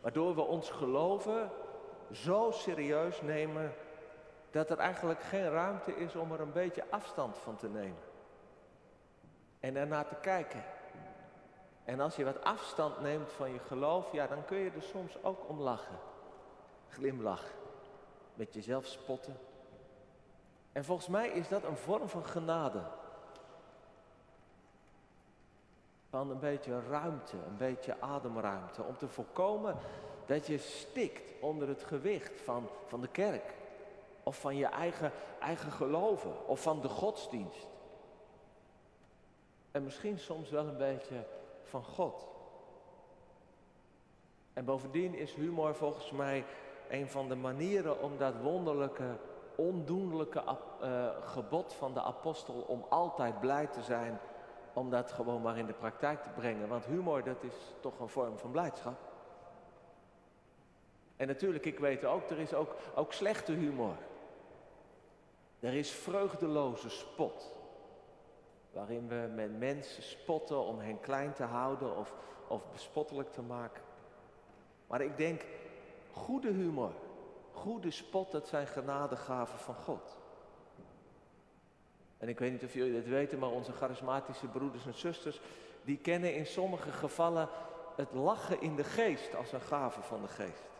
Waardoor 0.00 0.34
we 0.34 0.42
ons 0.42 0.70
geloven 0.70 1.50
zo 2.10 2.50
serieus 2.50 3.22
nemen 3.22 3.74
dat 4.50 4.70
er 4.70 4.78
eigenlijk 4.78 5.22
geen 5.22 5.50
ruimte 5.50 5.96
is 5.96 6.14
om 6.14 6.32
er 6.32 6.40
een 6.40 6.52
beetje 6.52 6.84
afstand 6.90 7.38
van 7.38 7.56
te 7.56 7.68
nemen. 7.68 8.02
En 9.60 9.76
ernaar 9.76 10.08
te 10.08 10.16
kijken. 10.20 10.64
En 11.84 12.00
als 12.00 12.16
je 12.16 12.24
wat 12.24 12.44
afstand 12.44 13.00
neemt 13.00 13.32
van 13.32 13.52
je 13.52 13.58
geloof, 13.58 14.12
ja, 14.12 14.26
dan 14.26 14.44
kun 14.44 14.58
je 14.58 14.70
er 14.70 14.82
soms 14.82 15.22
ook 15.22 15.48
om 15.48 15.60
lachen. 15.60 15.98
Glimlachen. 16.88 17.54
Met 18.34 18.54
jezelf 18.54 18.86
spotten. 18.86 19.38
En 20.72 20.84
volgens 20.84 21.08
mij 21.08 21.28
is 21.28 21.48
dat 21.48 21.64
een 21.64 21.76
vorm 21.76 22.08
van 22.08 22.24
genade. 22.24 22.82
Van 26.10 26.30
een 26.30 26.38
beetje 26.38 26.80
ruimte, 26.88 27.36
een 27.36 27.56
beetje 27.56 28.00
ademruimte. 28.00 28.82
Om 28.82 28.96
te 28.96 29.08
voorkomen 29.08 29.76
dat 30.26 30.46
je 30.46 30.58
stikt 30.58 31.40
onder 31.40 31.68
het 31.68 31.82
gewicht 31.82 32.40
van, 32.40 32.68
van 32.86 33.00
de 33.00 33.08
kerk. 33.08 33.54
Of 34.22 34.40
van 34.40 34.56
je 34.56 34.66
eigen, 34.66 35.12
eigen 35.40 35.72
geloven. 35.72 36.48
Of 36.48 36.62
van 36.62 36.80
de 36.80 36.88
godsdienst. 36.88 37.66
En 39.70 39.84
misschien 39.84 40.18
soms 40.18 40.50
wel 40.50 40.66
een 40.66 40.76
beetje 40.76 41.24
van 41.72 41.84
God. 41.84 42.28
En 44.52 44.64
bovendien 44.64 45.14
is 45.14 45.34
humor 45.34 45.74
volgens 45.74 46.10
mij 46.10 46.44
een 46.88 47.08
van 47.08 47.28
de 47.28 47.34
manieren 47.34 48.02
om 48.02 48.18
dat 48.18 48.40
wonderlijke, 48.42 49.16
ondoenlijke 49.56 50.42
uh, 50.82 51.08
gebod 51.20 51.72
van 51.72 51.94
de 51.94 52.02
apostel 52.02 52.54
om 52.54 52.84
altijd 52.88 53.40
blij 53.40 53.66
te 53.66 53.82
zijn, 53.82 54.18
om 54.72 54.90
dat 54.90 55.12
gewoon 55.12 55.42
maar 55.42 55.58
in 55.58 55.66
de 55.66 55.72
praktijk 55.72 56.22
te 56.22 56.28
brengen. 56.28 56.68
Want 56.68 56.84
humor, 56.84 57.24
dat 57.24 57.42
is 57.42 57.54
toch 57.80 58.00
een 58.00 58.08
vorm 58.08 58.38
van 58.38 58.50
blijdschap. 58.50 58.98
En 61.16 61.26
natuurlijk, 61.26 61.64
ik 61.64 61.78
weet 61.78 62.04
ook, 62.04 62.30
er 62.30 62.38
is 62.38 62.54
ook, 62.54 62.74
ook 62.94 63.12
slechte 63.12 63.52
humor. 63.52 63.96
Er 65.60 65.74
is 65.74 65.90
vreugdeloze 65.90 66.88
spot 66.88 67.61
waarin 68.72 69.08
we 69.08 69.30
met 69.34 69.58
mensen 69.58 70.02
spotten 70.02 70.64
om 70.64 70.78
hen 70.78 71.00
klein 71.00 71.32
te 71.32 71.42
houden 71.42 71.96
of, 71.96 72.14
of 72.46 72.70
bespottelijk 72.72 73.32
te 73.32 73.42
maken. 73.42 73.82
Maar 74.86 75.00
ik 75.00 75.16
denk, 75.16 75.44
goede 76.12 76.50
humor, 76.50 76.92
goede 77.52 77.90
spot, 77.90 78.30
dat 78.30 78.48
zijn 78.48 78.66
genadegaven 78.66 79.58
van 79.58 79.74
God. 79.74 80.18
En 82.18 82.28
ik 82.28 82.38
weet 82.38 82.52
niet 82.52 82.64
of 82.64 82.74
jullie 82.74 82.94
dat 82.94 83.04
weten, 83.04 83.38
maar 83.38 83.50
onze 83.50 83.72
charismatische 83.72 84.46
broeders 84.46 84.86
en 84.86 84.94
zusters, 84.94 85.40
die 85.84 85.98
kennen 85.98 86.34
in 86.34 86.46
sommige 86.46 86.92
gevallen 86.92 87.48
het 87.96 88.12
lachen 88.12 88.60
in 88.60 88.76
de 88.76 88.84
geest 88.84 89.34
als 89.34 89.52
een 89.52 89.60
gave 89.60 90.02
van 90.02 90.22
de 90.22 90.28
geest. 90.28 90.71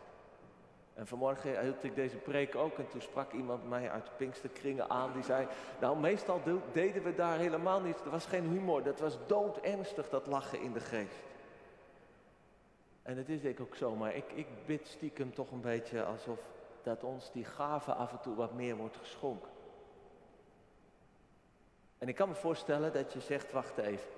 En 0.93 1.07
vanmorgen 1.07 1.61
hield 1.61 1.83
ik 1.83 1.95
deze 1.95 2.17
preek 2.17 2.55
ook 2.55 2.77
en 2.77 2.87
toen 2.87 3.01
sprak 3.01 3.31
iemand 3.31 3.69
mij 3.69 3.89
uit 3.89 4.17
Pinksterkringen 4.17 4.89
aan. 4.89 5.13
Die 5.13 5.23
zei, 5.23 5.47
nou 5.79 5.99
meestal 5.99 6.41
deden 6.71 7.03
we 7.03 7.15
daar 7.15 7.37
helemaal 7.37 7.81
niet. 7.81 7.99
Er 7.99 8.09
was 8.09 8.25
geen 8.25 8.49
humor, 8.49 8.83
dat 8.83 8.99
was 8.99 9.17
doodernstig 9.27 10.09
dat 10.09 10.27
lachen 10.27 10.61
in 10.61 10.73
de 10.73 10.79
geest. 10.79 11.15
En 13.01 13.17
het 13.17 13.29
is 13.29 13.41
denk 13.41 13.59
ik 13.59 13.65
ook 13.65 13.75
zo, 13.75 13.95
maar 13.95 14.15
ik, 14.15 14.31
ik 14.31 14.47
bid 14.65 14.87
stiekem 14.87 15.33
toch 15.33 15.51
een 15.51 15.61
beetje 15.61 16.03
alsof 16.03 16.39
dat 16.83 17.03
ons 17.03 17.31
die 17.31 17.45
gave 17.45 17.93
af 17.93 18.11
en 18.11 18.19
toe 18.19 18.35
wat 18.35 18.53
meer 18.53 18.75
wordt 18.75 18.97
geschonken. 18.97 19.51
En 21.97 22.07
ik 22.07 22.15
kan 22.15 22.29
me 22.29 22.35
voorstellen 22.35 22.93
dat 22.93 23.13
je 23.13 23.19
zegt, 23.19 23.51
wacht 23.51 23.77
even. 23.77 24.11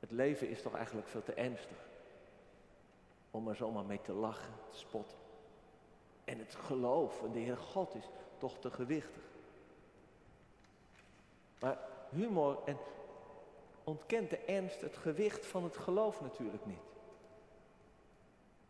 Het 0.00 0.10
leven 0.10 0.48
is 0.48 0.62
toch 0.62 0.74
eigenlijk 0.74 1.08
veel 1.08 1.22
te 1.22 1.32
ernstig 1.32 1.88
om 3.30 3.48
er 3.48 3.56
zomaar 3.56 3.84
mee 3.84 4.00
te 4.00 4.12
lachen, 4.12 4.52
te 4.70 4.78
spotten. 4.78 5.18
En 6.24 6.38
het 6.38 6.54
geloof 6.54 7.22
in 7.22 7.32
de 7.32 7.38
Heer 7.38 7.56
God 7.56 7.94
is 7.94 8.08
toch 8.38 8.58
te 8.58 8.70
gewichtig. 8.70 9.22
Maar 11.60 11.78
humor 12.10 12.58
en 12.64 12.76
ontkent 13.84 14.30
de 14.30 14.38
ernst 14.38 14.80
het 14.80 14.96
gewicht 14.96 15.46
van 15.46 15.64
het 15.64 15.76
geloof 15.76 16.20
natuurlijk 16.20 16.66
niet. 16.66 16.90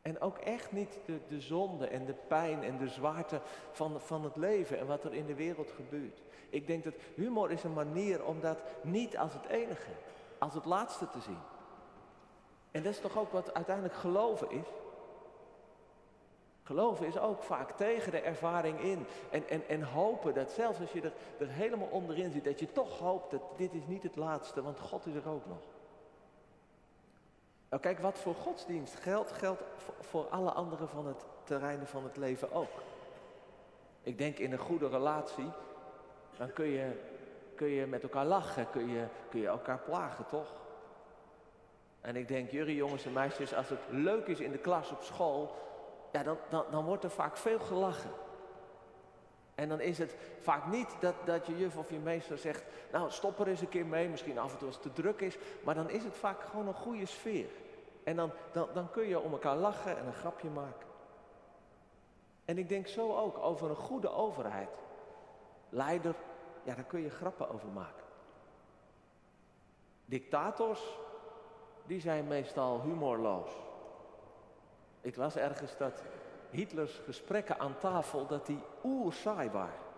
En 0.02 0.20
ook 0.20 0.38
echt 0.38 0.72
niet 0.72 0.98
de, 1.04 1.18
de 1.28 1.40
zonde 1.40 1.86
en 1.86 2.04
de 2.04 2.14
pijn 2.28 2.62
en 2.62 2.78
de 2.78 2.88
zwaarte 2.88 3.40
van, 3.72 4.00
van 4.00 4.24
het 4.24 4.36
leven 4.36 4.78
en 4.78 4.86
wat 4.86 5.04
er 5.04 5.14
in 5.14 5.26
de 5.26 5.34
wereld 5.34 5.70
gebeurt. 5.70 6.20
Ik 6.50 6.66
denk 6.66 6.84
dat 6.84 6.94
humor 7.14 7.50
is 7.50 7.64
een 7.64 7.72
manier 7.72 8.24
om 8.24 8.40
dat 8.40 8.58
niet 8.82 9.16
als 9.16 9.32
het 9.32 9.46
enige, 9.46 9.90
als 10.38 10.54
het 10.54 10.64
laatste 10.64 11.08
te 11.10 11.20
zien. 11.20 11.38
En 12.70 12.82
dat 12.82 12.92
is 12.92 13.00
toch 13.00 13.18
ook 13.18 13.32
wat 13.32 13.54
uiteindelijk 13.54 13.94
geloven 13.96 14.50
is? 14.50 14.66
Geloven 16.62 17.06
is 17.06 17.18
ook 17.18 17.42
vaak 17.42 17.70
tegen 17.70 18.12
de 18.12 18.20
ervaring 18.20 18.80
in. 18.80 19.06
En, 19.30 19.48
en, 19.48 19.68
en 19.68 19.82
hopen 19.82 20.34
dat 20.34 20.50
zelfs 20.50 20.80
als 20.80 20.92
je 20.92 21.00
er, 21.02 21.12
er 21.38 21.48
helemaal 21.48 21.88
onderin 21.88 22.30
zit, 22.30 22.44
dat 22.44 22.58
je 22.58 22.72
toch 22.72 22.98
hoopt 22.98 23.30
dat 23.30 23.42
dit 23.56 23.74
is 23.74 23.86
niet 23.86 24.02
het 24.02 24.16
laatste, 24.16 24.62
want 24.62 24.78
God 24.78 25.06
is 25.06 25.14
er 25.14 25.28
ook 25.28 25.46
nog. 25.46 25.62
Nou 27.68 27.82
kijk, 27.82 27.98
wat 27.98 28.18
voor 28.18 28.34
godsdienst 28.34 28.94
geldt, 28.94 29.32
geldt 29.32 29.62
voor, 30.00 30.28
alle 30.28 30.50
anderen 30.50 30.88
van 30.88 31.06
het 31.06 31.24
terreinen 31.44 31.86
van 31.86 32.04
het 32.04 32.16
leven 32.16 32.52
ook. 32.52 32.82
Ik 34.02 34.18
denk 34.18 34.38
in 34.38 34.52
een 34.52 34.58
goede 34.58 34.88
relatie, 34.88 35.50
dan 36.36 36.52
kun 36.52 36.66
je, 36.66 37.00
kun 37.54 37.68
je 37.68 37.86
met 37.86 38.02
elkaar 38.02 38.26
lachen, 38.26 38.70
kun 38.70 38.88
je, 38.88 39.06
kun 39.28 39.40
je 39.40 39.46
elkaar 39.46 39.78
plagen, 39.78 40.26
toch? 40.26 40.59
En 42.00 42.16
ik 42.16 42.28
denk, 42.28 42.50
jullie 42.50 42.76
jongens 42.76 43.04
en 43.06 43.12
meisjes, 43.12 43.54
als 43.54 43.68
het 43.68 43.80
leuk 43.88 44.26
is 44.26 44.40
in 44.40 44.52
de 44.52 44.58
klas 44.58 44.90
op 44.90 45.02
school, 45.02 45.54
ja, 46.12 46.22
dan, 46.22 46.36
dan, 46.48 46.64
dan 46.70 46.84
wordt 46.84 47.04
er 47.04 47.10
vaak 47.10 47.36
veel 47.36 47.58
gelachen. 47.58 48.10
En 49.54 49.68
dan 49.68 49.80
is 49.80 49.98
het 49.98 50.16
vaak 50.40 50.66
niet 50.66 50.96
dat, 51.00 51.14
dat 51.24 51.46
je 51.46 51.58
juf 51.58 51.76
of 51.76 51.90
je 51.90 51.98
meester 51.98 52.38
zegt, 52.38 52.64
nou 52.92 53.10
stop 53.10 53.38
er 53.38 53.48
eens 53.48 53.60
een 53.60 53.68
keer 53.68 53.86
mee, 53.86 54.08
misschien 54.08 54.38
af 54.38 54.52
en 54.52 54.58
toe 54.58 54.66
als 54.66 54.76
het 54.76 54.94
te 54.94 55.02
druk 55.02 55.20
is, 55.20 55.38
maar 55.64 55.74
dan 55.74 55.90
is 55.90 56.04
het 56.04 56.16
vaak 56.16 56.42
gewoon 56.42 56.66
een 56.66 56.74
goede 56.74 57.06
sfeer. 57.06 57.50
En 58.04 58.16
dan, 58.16 58.30
dan, 58.52 58.68
dan 58.74 58.90
kun 58.90 59.08
je 59.08 59.20
om 59.20 59.32
elkaar 59.32 59.56
lachen 59.56 59.98
en 59.98 60.06
een 60.06 60.12
grapje 60.12 60.48
maken. 60.48 60.88
En 62.44 62.58
ik 62.58 62.68
denk 62.68 62.86
zo 62.86 63.16
ook 63.16 63.38
over 63.38 63.70
een 63.70 63.76
goede 63.76 64.10
overheid. 64.10 64.70
Leider, 65.68 66.14
ja, 66.62 66.74
daar 66.74 66.84
kun 66.84 67.00
je 67.00 67.10
grappen 67.10 67.50
over 67.50 67.68
maken. 67.68 68.04
Dictators, 70.04 70.98
die 71.86 72.00
zijn 72.00 72.26
meestal 72.26 72.80
humorloos. 72.82 73.50
Ik 75.00 75.16
las 75.16 75.36
ergens 75.36 75.76
dat 75.76 76.02
Hitlers 76.50 77.00
gesprekken 77.04 77.58
aan 77.58 77.78
tafel, 77.78 78.26
dat 78.26 78.46
die 78.46 78.60
oerzaai 78.84 79.50
waren. 79.50 79.88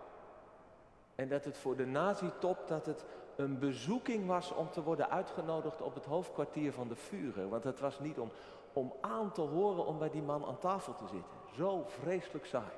En 1.15 1.29
dat 1.29 1.45
het 1.45 1.57
voor 1.57 1.75
de 1.75 1.85
nazi-top 1.85 2.67
dat 2.67 2.85
het 2.85 3.05
een 3.35 3.59
bezoeking 3.59 4.27
was 4.27 4.51
om 4.51 4.71
te 4.71 4.83
worden 4.83 5.09
uitgenodigd 5.09 5.81
op 5.81 5.93
het 5.93 6.05
hoofdkwartier 6.05 6.73
van 6.73 6.87
de 6.87 6.95
Führer. 6.95 7.49
Want 7.49 7.63
het 7.63 7.79
was 7.79 7.99
niet 7.99 8.19
om, 8.19 8.31
om 8.73 8.93
aan 9.01 9.31
te 9.31 9.41
horen 9.41 9.85
om 9.85 9.99
bij 9.99 10.09
die 10.09 10.21
man 10.21 10.45
aan 10.45 10.59
tafel 10.59 10.95
te 10.95 11.07
zitten. 11.07 11.37
Zo 11.55 11.85
vreselijk 11.87 12.45
saai. 12.45 12.71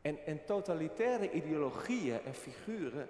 En, 0.00 0.26
en 0.26 0.44
totalitaire 0.44 1.30
ideologieën 1.30 2.24
en 2.24 2.34
figuren, 2.34 3.08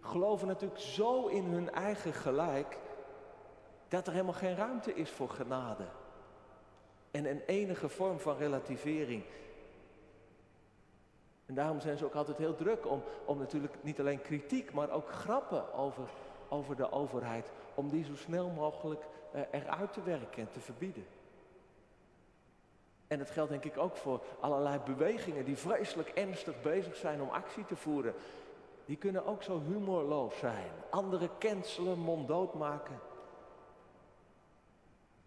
geloven 0.00 0.46
natuurlijk 0.46 0.80
zo 0.80 1.26
in 1.26 1.44
hun 1.44 1.70
eigen 1.70 2.12
gelijk, 2.12 2.78
dat 3.88 4.06
er 4.06 4.12
helemaal 4.12 4.32
geen 4.32 4.56
ruimte 4.56 4.94
is 4.94 5.10
voor 5.10 5.28
genade. 5.28 5.84
En 7.10 7.24
een 7.24 7.42
enige 7.46 7.88
vorm 7.88 8.18
van 8.18 8.36
relativering. 8.36 9.24
En 11.46 11.54
daarom 11.54 11.80
zijn 11.80 11.96
ze 11.96 12.04
ook 12.04 12.14
altijd 12.14 12.38
heel 12.38 12.54
druk 12.54 12.86
om, 12.86 13.02
om 13.24 13.38
natuurlijk 13.38 13.74
niet 13.80 14.00
alleen 14.00 14.22
kritiek, 14.22 14.72
maar 14.72 14.90
ook 14.90 15.10
grappen 15.10 15.72
over, 15.74 16.08
over 16.48 16.76
de 16.76 16.92
overheid. 16.92 17.50
Om 17.74 17.88
die 17.88 18.04
zo 18.04 18.16
snel 18.16 18.48
mogelijk 18.48 19.02
eh, 19.32 19.40
eruit 19.50 19.92
te 19.92 20.02
werken 20.02 20.42
en 20.42 20.50
te 20.50 20.60
verbieden. 20.60 21.06
En 23.06 23.18
dat 23.18 23.30
geldt 23.30 23.50
denk 23.50 23.64
ik 23.64 23.78
ook 23.78 23.96
voor 23.96 24.22
allerlei 24.40 24.78
bewegingen 24.84 25.44
die 25.44 25.56
vreselijk 25.56 26.08
ernstig 26.08 26.62
bezig 26.62 26.96
zijn 26.96 27.22
om 27.22 27.28
actie 27.28 27.64
te 27.64 27.76
voeren. 27.76 28.14
Die 28.88 28.96
kunnen 28.96 29.26
ook 29.26 29.42
zo 29.42 29.60
humorloos 29.60 30.38
zijn. 30.38 30.70
Anderen 30.90 31.30
cancelen, 31.38 31.98
monddood 31.98 32.54
maken. 32.54 32.98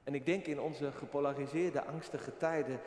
En 0.03 0.13
ik 0.13 0.25
denk 0.25 0.46
in 0.46 0.62
onze 0.62 0.91
gepolariseerde, 0.91 1.84
angstige 1.84 2.38
tijden 2.38 2.80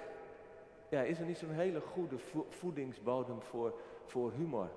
ja, 0.89 1.03
is 1.03 1.19
er 1.19 1.27
niet 1.27 1.39
zo'n 1.39 1.51
hele 1.51 1.81
goede 1.81 2.17
voedingsbodem 2.49 3.43
voor, 3.43 3.75
voor 4.07 4.33
humor. 4.33 4.69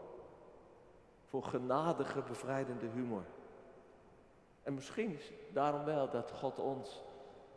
Voor 1.26 1.44
genadige, 1.44 2.22
bevrijdende 2.22 2.88
humor. 2.88 3.24
En 4.64 4.74
misschien 4.74 5.14
is 5.14 5.32
daarom 5.54 5.84
wel 5.86 6.10
dat 6.10 6.32
God 6.32 6.60
ons 6.60 7.04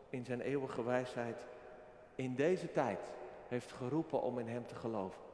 in 0.08 0.24
zijn 0.24 0.40
eeuwige 0.40 0.84
wijsheid 0.84 1.44
in 2.14 2.34
deze 2.34 2.72
tijd 2.72 3.10
heeft 3.48 3.72
geroepen 3.72 4.22
om 4.22 4.38
in 4.38 4.48
Hem 4.48 4.66
te 4.66 4.74
geloven. 4.74 5.29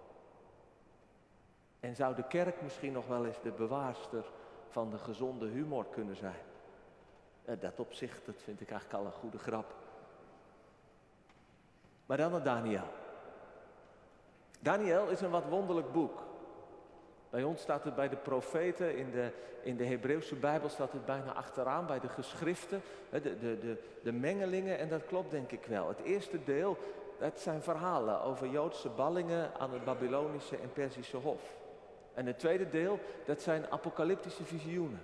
En 1.86 1.96
zou 1.96 2.14
de 2.14 2.26
kerk 2.28 2.62
misschien 2.62 2.92
nog 2.92 3.06
wel 3.06 3.26
eens 3.26 3.40
de 3.42 3.50
bewaarster 3.50 4.24
van 4.68 4.90
de 4.90 4.98
gezonde 4.98 5.46
humor 5.46 5.86
kunnen 5.90 6.16
zijn? 6.16 6.42
Dat 7.60 7.80
op 7.80 7.92
zich, 7.92 8.20
dat 8.24 8.42
vind 8.42 8.60
ik 8.60 8.70
eigenlijk 8.70 9.00
al 9.00 9.06
een 9.06 9.18
goede 9.20 9.38
grap. 9.38 9.74
Maar 12.06 12.16
dan 12.16 12.30
naar 12.30 12.42
Daniel. 12.42 12.88
Daniel 14.60 15.08
is 15.08 15.20
een 15.20 15.30
wat 15.30 15.48
wonderlijk 15.48 15.92
boek. 15.92 16.22
Bij 17.30 17.42
ons 17.42 17.60
staat 17.60 17.84
het 17.84 17.94
bij 17.94 18.08
de 18.08 18.16
profeten, 18.16 18.96
in 18.96 19.10
de, 19.10 19.32
in 19.62 19.76
de 19.76 19.84
Hebreeuwse 19.84 20.34
Bijbel 20.34 20.68
staat 20.68 20.92
het 20.92 21.06
bijna 21.06 21.32
achteraan, 21.32 21.86
bij 21.86 22.00
de 22.00 22.08
geschriften, 22.08 22.82
de, 23.10 23.20
de, 23.20 23.58
de, 23.58 23.82
de 24.02 24.12
mengelingen, 24.12 24.78
en 24.78 24.88
dat 24.88 25.06
klopt 25.06 25.30
denk 25.30 25.50
ik 25.50 25.64
wel. 25.66 25.88
Het 25.88 26.00
eerste 26.00 26.44
deel, 26.44 26.78
dat 27.18 27.40
zijn 27.40 27.62
verhalen 27.62 28.20
over 28.20 28.48
Joodse 28.48 28.88
ballingen 28.88 29.50
aan 29.58 29.72
het 29.72 29.84
Babylonische 29.84 30.56
en 30.56 30.72
Perzische 30.72 31.16
hof. 31.16 31.64
En 32.16 32.26
het 32.26 32.38
tweede 32.38 32.68
deel, 32.68 33.00
dat 33.24 33.42
zijn 33.42 33.70
apocalyptische 33.70 34.44
visioenen. 34.44 35.02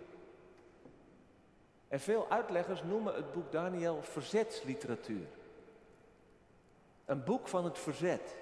En 1.89 2.01
veel 2.01 2.27
uitleggers 2.29 2.83
noemen 2.83 3.15
het 3.15 3.33
boek 3.33 3.53
Daniel 3.53 4.03
verzetsliteratuur. 4.03 5.27
Een 7.05 7.25
boek 7.25 7.49
van 7.49 7.65
het 7.65 7.79
verzet. 7.79 8.37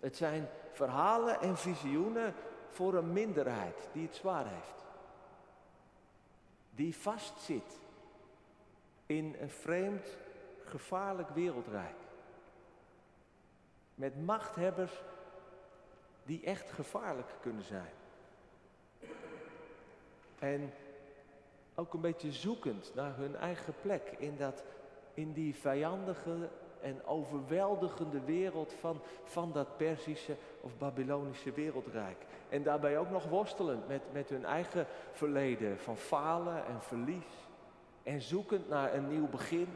Het 0.00 0.16
zijn 0.16 0.48
verhalen 0.72 1.40
en 1.40 1.56
visioenen 1.56 2.34
voor 2.70 2.94
een 2.94 3.12
minderheid 3.12 3.88
die 3.92 4.06
het 4.06 4.14
zwaar 4.14 4.46
heeft. 4.46 4.84
Die 6.70 6.96
vastzit 6.96 7.80
in 9.06 9.36
een 9.40 9.50
vreemd, 9.50 10.06
gevaarlijk 10.64 11.28
wereldrijk. 11.28 11.96
Met 13.94 14.24
machthebbers 14.24 15.02
die 16.24 16.44
echt 16.44 16.70
gevaarlijk 16.70 17.28
kunnen 17.40 17.64
zijn. 17.64 17.92
En 20.38 20.72
ook 21.74 21.94
een 21.94 22.00
beetje 22.00 22.32
zoekend 22.32 22.94
naar 22.94 23.16
hun 23.16 23.36
eigen 23.36 23.74
plek 23.82 24.14
in, 24.18 24.36
dat, 24.36 24.62
in 25.14 25.32
die 25.32 25.54
vijandige 25.54 26.48
en 26.80 27.06
overweldigende 27.06 28.20
wereld 28.20 28.72
van, 28.72 29.00
van 29.24 29.52
dat 29.52 29.76
Perzische 29.76 30.36
of 30.60 30.78
Babylonische 30.78 31.52
wereldrijk. 31.52 32.16
En 32.48 32.62
daarbij 32.62 32.98
ook 32.98 33.10
nog 33.10 33.28
worstelend 33.28 33.88
met, 33.88 34.02
met 34.12 34.28
hun 34.28 34.44
eigen 34.44 34.86
verleden 35.12 35.78
van 35.78 35.96
falen 35.96 36.66
en 36.66 36.82
verlies. 36.82 37.46
En 38.02 38.22
zoekend 38.22 38.68
naar 38.68 38.94
een 38.94 39.08
nieuw 39.08 39.28
begin. 39.28 39.68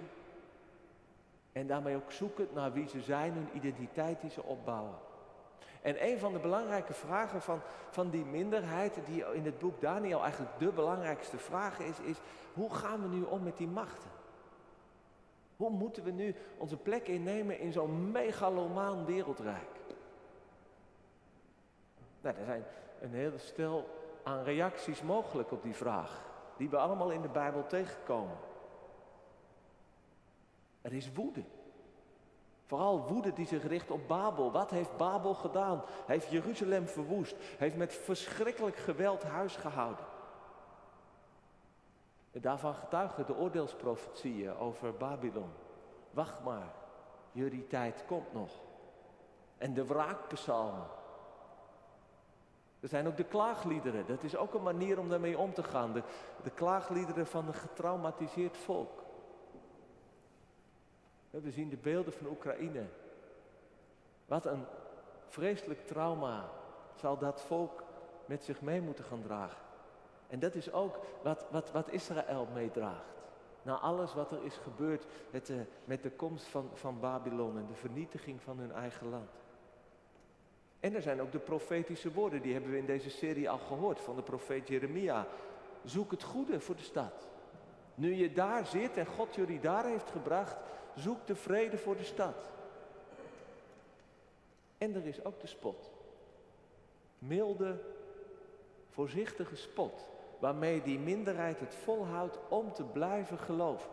En 1.52 1.66
daarmee 1.66 1.96
ook 1.96 2.12
zoekend 2.12 2.54
naar 2.54 2.72
wie 2.72 2.88
ze 2.88 3.00
zijn, 3.00 3.32
hun 3.32 3.48
identiteit 3.52 4.20
die 4.20 4.30
ze 4.30 4.42
opbouwen. 4.42 5.07
En 5.82 6.06
een 6.06 6.18
van 6.18 6.32
de 6.32 6.38
belangrijke 6.38 6.92
vragen 6.92 7.42
van, 7.42 7.60
van 7.90 8.10
die 8.10 8.24
minderheid, 8.24 8.98
die 9.06 9.24
in 9.32 9.44
het 9.44 9.58
boek 9.58 9.80
Daniel 9.80 10.22
eigenlijk 10.22 10.58
de 10.58 10.72
belangrijkste 10.72 11.38
vraag 11.38 11.78
is, 11.78 12.00
is 12.00 12.16
hoe 12.54 12.74
gaan 12.74 13.02
we 13.02 13.08
nu 13.08 13.22
om 13.22 13.42
met 13.42 13.56
die 13.56 13.68
machten? 13.68 14.10
Hoe 15.56 15.70
moeten 15.70 16.04
we 16.04 16.10
nu 16.10 16.34
onze 16.58 16.76
plek 16.76 17.08
innemen 17.08 17.58
in 17.58 17.72
zo'n 17.72 18.10
megalomaan 18.10 19.04
wereldrijk? 19.04 19.78
Nou, 22.20 22.36
er 22.36 22.44
zijn 22.44 22.64
een 23.00 23.12
hele 23.12 23.38
stel 23.38 23.88
aan 24.22 24.42
reacties 24.42 25.02
mogelijk 25.02 25.52
op 25.52 25.62
die 25.62 25.74
vraag, 25.74 26.24
die 26.56 26.68
we 26.68 26.76
allemaal 26.76 27.10
in 27.10 27.22
de 27.22 27.28
Bijbel 27.28 27.66
tegenkomen. 27.66 28.36
Er 30.80 30.92
is 30.92 31.12
woede. 31.12 31.42
Vooral 32.68 33.06
woede 33.06 33.32
die 33.32 33.46
zich 33.46 33.66
richt 33.66 33.90
op 33.90 34.08
Babel. 34.08 34.52
Wat 34.52 34.70
heeft 34.70 34.96
Babel 34.96 35.34
gedaan? 35.34 35.82
Heeft 36.06 36.28
Jeruzalem 36.28 36.86
verwoest. 36.86 37.36
Heeft 37.38 37.76
met 37.76 37.94
verschrikkelijk 37.94 38.76
geweld 38.76 39.22
huis 39.22 39.56
gehouden. 39.56 40.04
En 42.32 42.40
daarvan 42.40 42.74
getuigen 42.74 43.26
de 43.26 43.36
oordeelsprofetieën 43.36 44.56
over 44.56 44.94
Babylon. 44.94 45.50
Wacht 46.10 46.44
maar, 46.44 46.72
jullie 47.32 47.66
tijd 47.66 48.04
komt 48.06 48.32
nog. 48.32 48.50
En 49.58 49.74
de 49.74 49.86
wraakpsalmen. 49.86 50.86
Er 52.80 52.88
zijn 52.88 53.06
ook 53.06 53.16
de 53.16 53.24
klaagliederen. 53.24 54.06
Dat 54.06 54.22
is 54.22 54.36
ook 54.36 54.54
een 54.54 54.62
manier 54.62 54.98
om 54.98 55.08
daarmee 55.08 55.38
om 55.38 55.54
te 55.54 55.62
gaan. 55.62 55.92
De, 55.92 56.02
de 56.42 56.50
klaagliederen 56.50 57.26
van 57.26 57.46
een 57.46 57.54
getraumatiseerd 57.54 58.56
volk. 58.56 59.06
We 61.30 61.50
zien 61.50 61.68
de 61.68 61.76
beelden 61.76 62.12
van 62.12 62.26
Oekraïne. 62.26 62.84
Wat 64.26 64.46
een 64.46 64.64
vreselijk 65.26 65.86
trauma 65.86 66.50
zal 66.94 67.18
dat 67.18 67.42
volk 67.42 67.82
met 68.26 68.44
zich 68.44 68.60
mee 68.60 68.80
moeten 68.80 69.04
gaan 69.04 69.22
dragen. 69.22 69.66
En 70.28 70.38
dat 70.38 70.54
is 70.54 70.72
ook 70.72 70.98
wat, 71.22 71.46
wat, 71.50 71.70
wat 71.72 71.90
Israël 71.90 72.48
meedraagt. 72.54 73.16
Na 73.62 73.78
alles 73.78 74.14
wat 74.14 74.32
er 74.32 74.44
is 74.44 74.56
gebeurd 74.56 75.06
met 75.30 75.46
de, 75.46 75.64
met 75.84 76.02
de 76.02 76.10
komst 76.10 76.46
van, 76.46 76.70
van 76.74 77.00
Babylon 77.00 77.58
en 77.58 77.66
de 77.66 77.74
vernietiging 77.74 78.42
van 78.42 78.58
hun 78.58 78.72
eigen 78.72 79.08
land. 79.08 79.30
En 80.80 80.94
er 80.94 81.02
zijn 81.02 81.20
ook 81.20 81.32
de 81.32 81.38
profetische 81.38 82.12
woorden, 82.12 82.42
die 82.42 82.52
hebben 82.52 82.70
we 82.70 82.78
in 82.78 82.86
deze 82.86 83.10
serie 83.10 83.50
al 83.50 83.58
gehoord 83.58 84.00
van 84.00 84.16
de 84.16 84.22
profeet 84.22 84.68
Jeremia. 84.68 85.26
Zoek 85.84 86.10
het 86.10 86.22
goede 86.22 86.60
voor 86.60 86.76
de 86.76 86.82
stad. 86.82 87.28
Nu 87.94 88.14
je 88.14 88.32
daar 88.32 88.66
zit 88.66 88.96
en 88.96 89.06
God 89.06 89.34
jullie 89.34 89.60
daar 89.60 89.84
heeft 89.84 90.10
gebracht, 90.10 90.56
zoek 90.98 91.26
de 91.26 91.34
vrede 91.34 91.78
voor 91.78 91.96
de 91.96 92.04
stad. 92.04 92.50
En 94.78 94.94
er 94.94 95.06
is 95.06 95.24
ook 95.24 95.40
de 95.40 95.46
spot. 95.46 95.90
Milde, 97.18 97.80
voorzichtige 98.90 99.56
spot 99.56 100.08
waarmee 100.38 100.82
die 100.82 100.98
minderheid 100.98 101.60
het 101.60 101.74
volhoudt 101.74 102.38
om 102.48 102.72
te 102.72 102.84
blijven 102.84 103.38
geloven. 103.38 103.90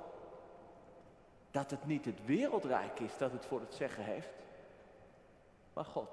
Dat 1.52 1.72
het 1.72 1.86
niet 1.86 2.06
het 2.06 2.26
wereldrijk 2.26 3.00
is 3.00 3.18
dat 3.18 3.32
het 3.32 3.46
voor 3.46 3.60
het 3.60 3.74
zeggen 3.74 4.04
heeft, 4.04 4.34
maar 5.74 5.86
God. 5.86 6.10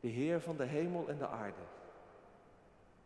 De 0.00 0.08
Heer 0.08 0.40
van 0.40 0.56
de 0.56 0.64
hemel 0.64 1.08
en 1.08 1.18
de 1.18 1.28
aarde. 1.28 1.62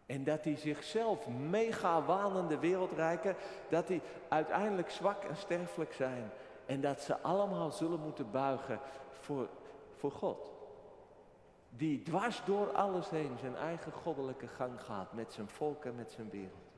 En 0.07 0.25
dat 0.25 0.45
hij 0.45 0.57
zichzelf 0.57 1.29
mega 1.29 2.03
wanende 2.03 2.59
wereldrijken, 2.59 3.37
dat 3.69 3.87
die 3.87 4.03
uiteindelijk 4.29 4.91
zwak 4.91 5.25
en 5.25 5.37
sterfelijk 5.37 5.93
zijn. 5.93 6.31
En 6.67 6.81
dat 6.81 7.01
ze 7.01 7.21
allemaal 7.21 7.71
zullen 7.71 8.01
moeten 8.01 8.31
buigen 8.31 8.81
voor, 9.11 9.49
voor 9.95 10.13
God. 10.13 10.53
Die 11.71 12.03
dwars 12.03 12.43
door 12.45 12.73
alles 12.73 13.11
heen 13.11 13.37
zijn 13.41 13.57
eigen 13.57 13.93
goddelijke 13.93 14.49
gang 14.49 14.81
gaat 14.83 15.13
met 15.13 15.33
zijn 15.33 15.49
volk 15.49 15.85
en 15.85 15.95
met 15.95 16.13
zijn 16.13 16.31
wereld. 16.31 16.73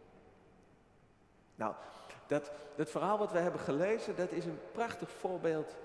Nou, 1.55 1.75
dat, 2.27 2.51
dat 2.77 2.91
verhaal 2.91 3.19
wat 3.19 3.33
we 3.33 3.39
hebben 3.39 3.61
gelezen, 3.61 4.17
dat 4.17 4.31
is 4.31 4.45
een 4.45 4.61
prachtig 4.73 5.11
voorbeeld 5.11 5.77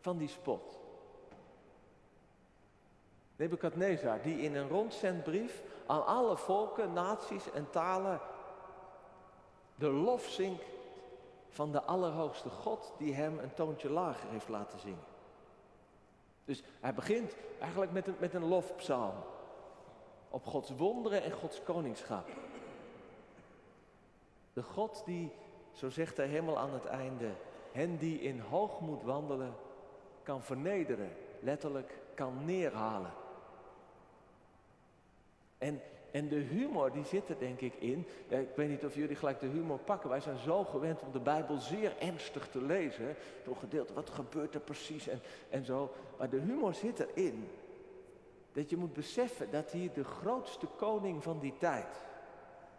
van 0.00 0.18
die 0.18 0.28
spot. 0.28 0.78
Nebukadnezar, 3.38 4.22
die 4.22 4.40
in 4.40 4.54
een 4.54 4.68
rondzendbrief 4.68 5.62
aan 5.86 6.06
alle 6.06 6.36
volken, 6.36 6.92
naties 6.92 7.50
en 7.50 7.70
talen 7.70 8.20
de 9.74 9.90
lof 9.90 10.26
zingt 10.26 10.64
van 11.48 11.72
de 11.72 11.82
Allerhoogste 11.82 12.50
God 12.50 12.92
die 12.96 13.14
hem 13.14 13.38
een 13.38 13.54
toontje 13.54 13.90
lager 13.90 14.30
heeft 14.30 14.48
laten 14.48 14.78
zingen. 14.78 15.04
Dus 16.44 16.62
hij 16.80 16.94
begint 16.94 17.36
eigenlijk 17.58 17.92
met 17.92 18.06
een, 18.06 18.14
met 18.18 18.34
een 18.34 18.44
lofpsalm 18.44 19.14
op 20.28 20.46
Gods 20.46 20.70
wonderen 20.76 21.22
en 21.22 21.32
Gods 21.32 21.62
koningschap. 21.62 22.28
De 24.52 24.62
God 24.62 25.02
die, 25.04 25.32
zo 25.72 25.90
zegt 25.90 26.16
hij 26.16 26.26
helemaal 26.26 26.58
aan 26.58 26.72
het 26.72 26.86
einde, 26.86 27.30
hen 27.72 27.96
die 27.96 28.20
in 28.20 28.40
hoogmoed 28.40 29.02
wandelen, 29.02 29.54
kan 30.22 30.42
vernederen, 30.42 31.10
letterlijk 31.40 31.98
kan 32.14 32.44
neerhalen. 32.44 33.12
En, 35.58 35.80
en 36.10 36.28
de 36.28 36.36
humor 36.36 36.92
die 36.92 37.04
zit 37.04 37.28
er 37.28 37.38
denk 37.38 37.60
ik 37.60 37.74
in. 37.74 38.06
Ik 38.28 38.48
weet 38.54 38.68
niet 38.68 38.84
of 38.84 38.94
jullie 38.94 39.16
gelijk 39.16 39.40
de 39.40 39.46
humor 39.46 39.78
pakken. 39.78 40.10
Wij 40.10 40.20
zijn 40.20 40.38
zo 40.38 40.64
gewend 40.64 41.00
om 41.00 41.12
de 41.12 41.20
Bijbel 41.20 41.56
zeer 41.56 41.96
ernstig 41.98 42.48
te 42.48 42.62
lezen. 42.62 43.16
Door 43.44 43.56
gedeelte, 43.56 43.92
wat 43.92 44.10
gebeurt 44.10 44.54
er 44.54 44.60
precies 44.60 45.08
en, 45.08 45.20
en 45.50 45.64
zo. 45.64 45.92
Maar 46.18 46.30
de 46.30 46.40
humor 46.40 46.74
zit 46.74 46.98
erin. 46.98 47.48
Dat 48.52 48.70
je 48.70 48.76
moet 48.76 48.92
beseffen 48.92 49.50
dat 49.50 49.70
hier 49.70 49.92
de 49.92 50.04
grootste 50.04 50.66
koning 50.66 51.22
van 51.22 51.38
die 51.38 51.54
tijd. 51.58 52.06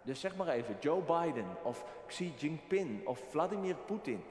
Dus 0.02 0.20
zeg 0.20 0.36
maar 0.36 0.48
even 0.48 0.78
Joe 0.80 1.02
Biden 1.02 1.48
of 1.64 1.86
Xi 2.06 2.34
Jinping 2.38 3.08
of 3.08 3.24
Vladimir 3.30 3.76
Poetin. 3.76 4.24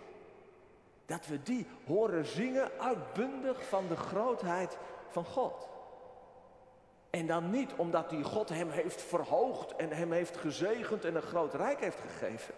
Dat 1.06 1.26
we 1.26 1.42
die 1.42 1.66
horen 1.86 2.26
zingen 2.26 2.70
uitbundig 2.78 3.68
van 3.68 3.88
de 3.88 3.96
grootheid 3.96 4.78
van 5.08 5.24
God. 5.24 5.68
En 7.10 7.26
dan 7.26 7.50
niet 7.50 7.72
omdat 7.76 8.10
die 8.10 8.22
God 8.22 8.48
hem 8.48 8.70
heeft 8.70 9.02
verhoogd 9.02 9.76
en 9.76 9.90
hem 9.90 10.12
heeft 10.12 10.36
gezegend 10.36 11.04
en 11.04 11.14
een 11.14 11.22
groot 11.22 11.54
rijk 11.54 11.80
heeft 11.80 12.00
gegeven. 12.00 12.54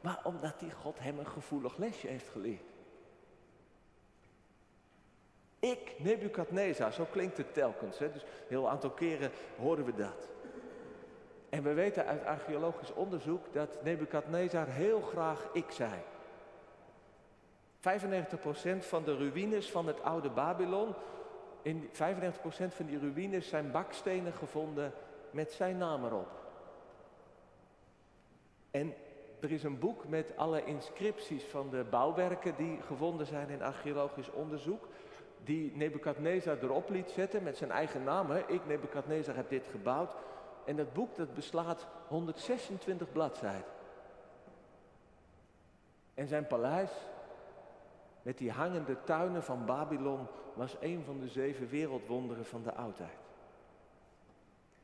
Maar 0.00 0.20
omdat 0.24 0.60
die 0.60 0.72
God 0.72 0.98
hem 0.98 1.18
een 1.18 1.26
gevoelig 1.26 1.76
lesje 1.76 2.06
heeft 2.06 2.28
geleerd. 2.28 2.74
Ik, 5.58 5.94
Nebukadnezar, 5.98 6.92
zo 6.92 7.06
klinkt 7.10 7.36
het 7.36 7.54
telkens. 7.54 7.98
Hè? 7.98 8.12
Dus 8.12 8.22
een 8.22 8.28
heel 8.48 8.68
aantal 8.68 8.90
keren 8.90 9.30
horen 9.58 9.84
we 9.84 9.94
dat. 9.94 10.28
En 11.48 11.62
we 11.62 11.72
weten 11.72 12.06
uit 12.06 12.24
archeologisch 12.24 12.92
onderzoek 12.92 13.52
dat 13.52 13.82
Nebukadnezar 13.82 14.66
heel 14.66 15.00
graag 15.00 15.48
ik 15.52 15.70
zei. 15.70 16.00
95% 17.76 18.78
van 18.78 19.04
de 19.04 19.16
ruïnes 19.16 19.70
van 19.70 19.86
het 19.86 20.02
oude 20.02 20.30
Babylon 20.30 20.94
in 21.66 21.88
95% 21.88 21.92
van 22.68 22.86
die 22.86 22.98
ruïnes 22.98 23.48
zijn 23.48 23.70
bakstenen 23.70 24.32
gevonden 24.32 24.92
met 25.30 25.52
zijn 25.52 25.78
naam 25.78 26.04
erop. 26.04 26.28
En 28.70 28.94
er 29.40 29.52
is 29.52 29.62
een 29.62 29.78
boek 29.78 30.08
met 30.08 30.36
alle 30.36 30.64
inscripties 30.64 31.44
van 31.44 31.70
de 31.70 31.84
bouwwerken 31.90 32.56
die 32.56 32.82
gevonden 32.82 33.26
zijn 33.26 33.48
in 33.48 33.62
archeologisch 33.62 34.30
onderzoek. 34.30 34.88
Die 35.44 35.76
Nebukadnezar 35.76 36.58
erop 36.62 36.90
liet 36.90 37.10
zetten 37.10 37.42
met 37.42 37.56
zijn 37.56 37.70
eigen 37.70 38.04
naam. 38.04 38.32
Ik, 38.32 38.66
Nebukadnezar, 38.66 39.36
heb 39.36 39.48
dit 39.48 39.66
gebouwd. 39.70 40.14
En 40.64 40.76
dat 40.76 40.92
boek 40.92 41.16
dat 41.16 41.34
beslaat 41.34 41.86
126 42.08 43.12
bladzijden. 43.12 43.64
En 46.14 46.26
zijn 46.26 46.46
paleis 46.46 46.90
met 48.26 48.38
die 48.38 48.50
hangende 48.50 49.02
tuinen 49.04 49.42
van 49.42 49.64
Babylon 49.64 50.26
was 50.54 50.76
een 50.80 51.02
van 51.04 51.20
de 51.20 51.28
zeven 51.28 51.68
wereldwonderen 51.68 52.44
van 52.44 52.62
de 52.62 52.74
oudheid. 52.74 53.18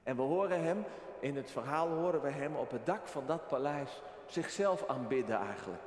En 0.02 0.16
we 0.16 0.22
horen 0.22 0.62
hem, 0.62 0.84
in 1.20 1.36
het 1.36 1.50
verhaal 1.50 1.88
horen 1.88 2.22
we 2.22 2.30
hem 2.30 2.56
op 2.56 2.70
het 2.70 2.86
dak 2.86 3.06
van 3.06 3.26
dat 3.26 3.48
paleis 3.48 4.02
zichzelf 4.26 4.88
aanbidden 4.88 5.36
eigenlijk. 5.36 5.82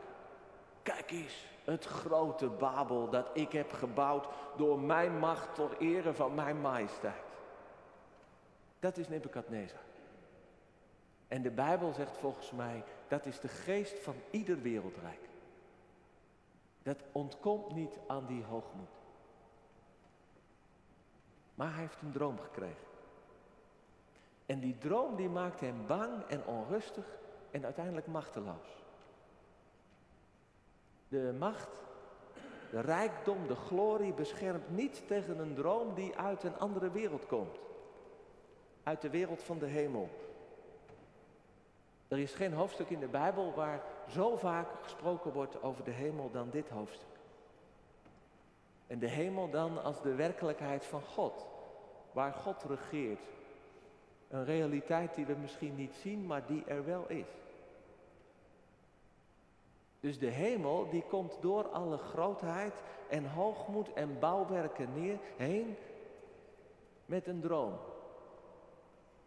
Kijk 0.83 1.11
eens, 1.11 1.45
het 1.63 1.85
grote 1.85 2.49
Babel 2.49 3.09
dat 3.09 3.29
ik 3.33 3.51
heb 3.51 3.71
gebouwd 3.71 4.27
door 4.57 4.79
mijn 4.79 5.19
macht 5.19 5.55
tot 5.55 5.79
ere 5.79 6.13
van 6.13 6.33
mijn 6.33 6.61
majesteit. 6.61 7.23
Dat 8.79 8.97
is 8.97 9.07
Nebuchadnezzar. 9.07 9.83
En 11.27 11.41
de 11.41 11.51
Bijbel 11.51 11.93
zegt 11.93 12.17
volgens 12.17 12.51
mij, 12.51 12.83
dat 13.07 13.25
is 13.25 13.39
de 13.39 13.47
geest 13.47 13.99
van 13.99 14.15
ieder 14.31 14.61
wereldrijk. 14.61 15.33
Dat 16.85 17.03
ontkomt 17.11 17.73
niet 17.73 17.99
aan 18.07 18.25
die 18.25 18.43
hoogmoed. 18.43 18.89
Maar 21.55 21.71
hij 21.71 21.81
heeft 21.81 22.01
een 22.01 22.11
droom 22.11 22.39
gekregen. 22.39 22.85
En 24.45 24.59
die 24.59 24.77
droom 24.77 25.15
die 25.15 25.29
maakt 25.29 25.59
hem 25.59 25.87
bang 25.87 26.23
en 26.23 26.45
onrustig 26.45 27.05
en 27.51 27.63
uiteindelijk 27.63 28.07
machteloos. 28.07 28.83
De 31.07 31.35
macht, 31.39 31.81
de 32.71 32.79
rijkdom, 32.79 33.47
de 33.47 33.55
glorie 33.55 34.13
beschermt 34.13 34.69
niet 34.69 35.07
tegen 35.07 35.39
een 35.39 35.55
droom 35.55 35.93
die 35.93 36.17
uit 36.17 36.43
een 36.43 36.57
andere 36.57 36.91
wereld 36.91 37.25
komt. 37.25 37.59
Uit 38.83 39.01
de 39.01 39.09
wereld 39.09 39.43
van 39.43 39.59
de 39.59 39.65
hemel. 39.65 40.09
Er 42.07 42.19
is 42.19 42.33
geen 42.33 42.53
hoofdstuk 42.53 42.89
in 42.89 42.99
de 42.99 43.07
Bijbel 43.07 43.53
waar 43.53 43.83
zo 44.07 44.35
vaak 44.35 44.67
gesproken 44.83 45.31
wordt 45.31 45.63
over 45.63 45.83
de 45.83 45.91
hemel 45.91 46.31
dan 46.31 46.49
dit 46.49 46.69
hoofdstuk. 46.69 47.07
En 48.87 48.99
de 48.99 49.07
hemel 49.07 49.49
dan 49.49 49.83
als 49.83 50.01
de 50.01 50.15
werkelijkheid 50.15 50.85
van 50.85 51.01
God, 51.01 51.45
waar 52.11 52.33
God 52.33 52.63
regeert. 52.63 53.21
Een 54.27 54.45
realiteit 54.45 55.15
die 55.15 55.25
we 55.25 55.35
misschien 55.35 55.75
niet 55.75 55.95
zien, 55.95 56.25
maar 56.25 56.45
die 56.45 56.63
er 56.65 56.85
wel 56.85 57.05
is. 57.07 57.27
Dus 59.99 60.19
de 60.19 60.29
hemel 60.29 60.89
die 60.89 61.03
komt 61.09 61.37
door 61.41 61.67
alle 61.67 61.97
grootheid 61.97 62.73
en 63.09 63.25
hoogmoed 63.25 63.93
en 63.93 64.19
bouwwerken 64.19 64.89
neer, 64.93 65.17
heen 65.37 65.77
met 67.05 67.27
een 67.27 67.41
droom. 67.41 67.73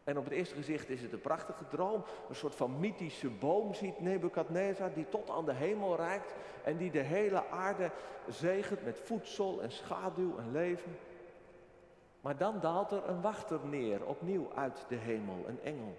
En 0.09 0.19
op 0.19 0.25
het 0.25 0.33
eerste 0.33 0.55
gezicht 0.55 0.89
is 0.89 1.03
het 1.03 1.13
een 1.13 1.21
prachtige 1.21 1.67
droom. 1.67 2.05
Een 2.29 2.35
soort 2.35 2.55
van 2.55 2.81
mythische 2.81 3.29
boom 3.29 3.75
ziet 3.75 4.01
Nebukadnezar 4.01 4.93
die 4.93 5.09
tot 5.09 5.31
aan 5.31 5.45
de 5.45 5.53
hemel 5.53 5.97
reikt. 5.97 6.35
En 6.65 6.77
die 6.77 6.91
de 6.91 7.01
hele 7.01 7.49
aarde 7.49 7.91
zegent 8.29 8.85
met 8.85 8.99
voedsel 8.99 9.63
en 9.63 9.73
schaduw 9.73 10.39
en 10.39 10.53
leven. 10.53 10.99
Maar 12.21 12.37
dan 12.37 12.61
daalt 12.61 12.91
er 12.91 13.09
een 13.09 13.21
wachter 13.21 13.61
neer, 13.67 14.07
opnieuw 14.07 14.51
uit 14.55 14.85
de 14.89 14.97
hemel, 14.97 15.45
een 15.47 15.63
engel. 15.63 15.97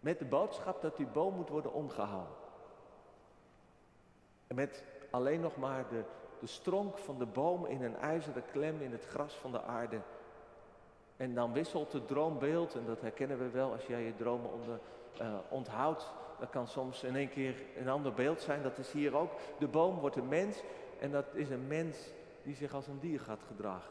Met 0.00 0.18
de 0.18 0.24
boodschap 0.24 0.82
dat 0.82 0.96
die 0.96 1.06
boom 1.06 1.34
moet 1.34 1.48
worden 1.48 1.72
omgehouden. 1.72 2.34
En 4.46 4.56
met 4.56 4.84
alleen 5.10 5.40
nog 5.40 5.56
maar 5.56 5.88
de, 5.88 6.04
de 6.40 6.46
stronk 6.46 6.98
van 6.98 7.18
de 7.18 7.26
boom 7.26 7.66
in 7.66 7.82
een 7.82 7.96
ijzeren 7.96 8.44
klem 8.50 8.80
in 8.80 8.92
het 8.92 9.04
gras 9.04 9.34
van 9.34 9.52
de 9.52 9.62
aarde 9.62 10.00
en 11.20 11.34
dan 11.34 11.52
wisselt 11.52 11.92
het 11.92 12.08
droombeeld, 12.08 12.74
en 12.74 12.84
dat 12.86 13.00
herkennen 13.00 13.38
we 13.38 13.48
wel 13.48 13.72
als 13.72 13.86
jij 13.86 14.02
je 14.02 14.16
dromen 14.16 14.50
uh, 15.20 15.34
onthoudt. 15.48 16.12
Dat 16.38 16.50
kan 16.50 16.68
soms 16.68 17.02
in 17.02 17.16
één 17.16 17.28
keer 17.28 17.54
een 17.76 17.88
ander 17.88 18.12
beeld 18.12 18.40
zijn. 18.40 18.62
Dat 18.62 18.78
is 18.78 18.92
hier 18.92 19.16
ook. 19.16 19.30
De 19.58 19.66
boom 19.66 19.98
wordt 19.98 20.16
een 20.16 20.28
mens 20.28 20.62
en 21.00 21.10
dat 21.10 21.24
is 21.32 21.50
een 21.50 21.66
mens 21.66 21.96
die 22.42 22.54
zich 22.54 22.74
als 22.74 22.86
een 22.86 22.98
dier 23.00 23.20
gaat 23.20 23.42
gedragen. 23.46 23.90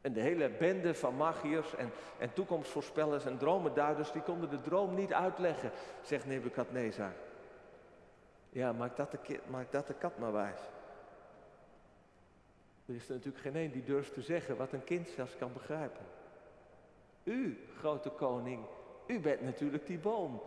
En 0.00 0.12
de 0.12 0.20
hele 0.20 0.48
bende 0.48 0.94
van 0.94 1.16
magiërs 1.16 1.74
en, 1.74 1.90
en 2.18 2.32
toekomstvoorspellers 2.32 3.24
en 3.24 3.38
dromenduiders, 3.38 4.12
die 4.12 4.22
konden 4.22 4.50
de 4.50 4.60
droom 4.60 4.94
niet 4.94 5.12
uitleggen, 5.12 5.70
zegt 6.02 6.26
Nebukadnezar. 6.26 7.12
Ja, 8.48 8.72
maak 8.72 8.96
dat 8.96 9.10
de, 9.10 9.40
maak 9.46 9.72
dat 9.72 9.86
de 9.86 9.94
kat 9.94 10.18
maar 10.18 10.32
wijs. 10.32 10.60
Er 12.86 12.94
is 12.94 13.08
er 13.08 13.14
natuurlijk 13.14 13.42
geen 13.42 13.56
een 13.56 13.70
die 13.70 13.84
durft 13.84 14.12
te 14.14 14.22
zeggen 14.22 14.56
wat 14.56 14.72
een 14.72 14.84
kind 14.84 15.08
zelfs 15.08 15.36
kan 15.36 15.52
begrijpen. 15.52 16.04
U, 17.24 17.58
grote 17.78 18.10
koning, 18.10 18.64
u 19.06 19.20
bent 19.20 19.42
natuurlijk 19.42 19.86
die 19.86 19.98
boom. 19.98 20.42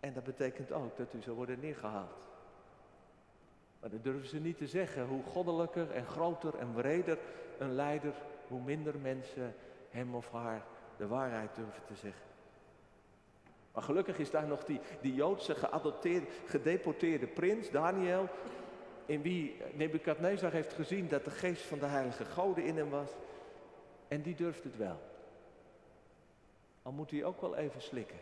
En 0.00 0.12
dat 0.12 0.24
betekent 0.24 0.72
ook 0.72 0.96
dat 0.96 1.14
u 1.14 1.22
zal 1.22 1.34
worden 1.34 1.60
neergehaald. 1.60 2.28
Maar 3.80 3.90
dat 3.90 4.04
durven 4.04 4.28
ze 4.28 4.40
niet 4.40 4.58
te 4.58 4.66
zeggen. 4.66 5.06
Hoe 5.06 5.22
goddelijker 5.22 5.90
en 5.90 6.06
groter 6.06 6.54
en 6.54 6.72
breder 6.72 7.18
een 7.58 7.74
leider, 7.74 8.14
hoe 8.48 8.60
minder 8.60 8.98
mensen 8.98 9.54
hem 9.90 10.14
of 10.14 10.30
haar 10.30 10.64
de 10.96 11.06
waarheid 11.06 11.54
durven 11.54 11.84
te 11.86 11.94
zeggen. 11.94 12.26
Maar 13.72 13.82
gelukkig 13.82 14.18
is 14.18 14.30
daar 14.30 14.46
nog 14.46 14.64
die, 14.64 14.80
die 15.00 15.14
Joodse 15.14 15.54
geadopteerde, 15.54 16.26
gedeporteerde 16.46 17.26
prins, 17.26 17.70
Daniel, 17.70 18.28
in 19.06 19.22
wie 19.22 19.56
Nebukadnezar 19.72 20.52
heeft 20.52 20.72
gezien 20.72 21.08
dat 21.08 21.24
de 21.24 21.30
geest 21.30 21.62
van 21.62 21.78
de 21.78 21.86
heilige 21.86 22.24
goden 22.24 22.64
in 22.64 22.76
hem 22.76 22.90
was. 22.90 23.10
En 24.08 24.22
die 24.22 24.34
durft 24.34 24.64
het 24.64 24.76
wel. 24.76 25.00
Al 26.82 26.92
moet 26.92 27.10
hij 27.10 27.24
ook 27.24 27.40
wel 27.40 27.56
even 27.56 27.82
slikken. 27.82 28.18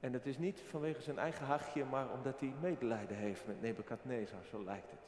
En 0.00 0.12
dat 0.12 0.26
is 0.26 0.38
niet 0.38 0.60
vanwege 0.60 1.02
zijn 1.02 1.18
eigen 1.18 1.46
hachje, 1.46 1.84
maar 1.84 2.12
omdat 2.12 2.40
hij 2.40 2.52
medelijden 2.60 3.16
heeft 3.16 3.46
met 3.46 3.60
Nebukadnezar, 3.60 4.44
zo 4.50 4.64
lijkt 4.64 4.90
het. 4.90 5.00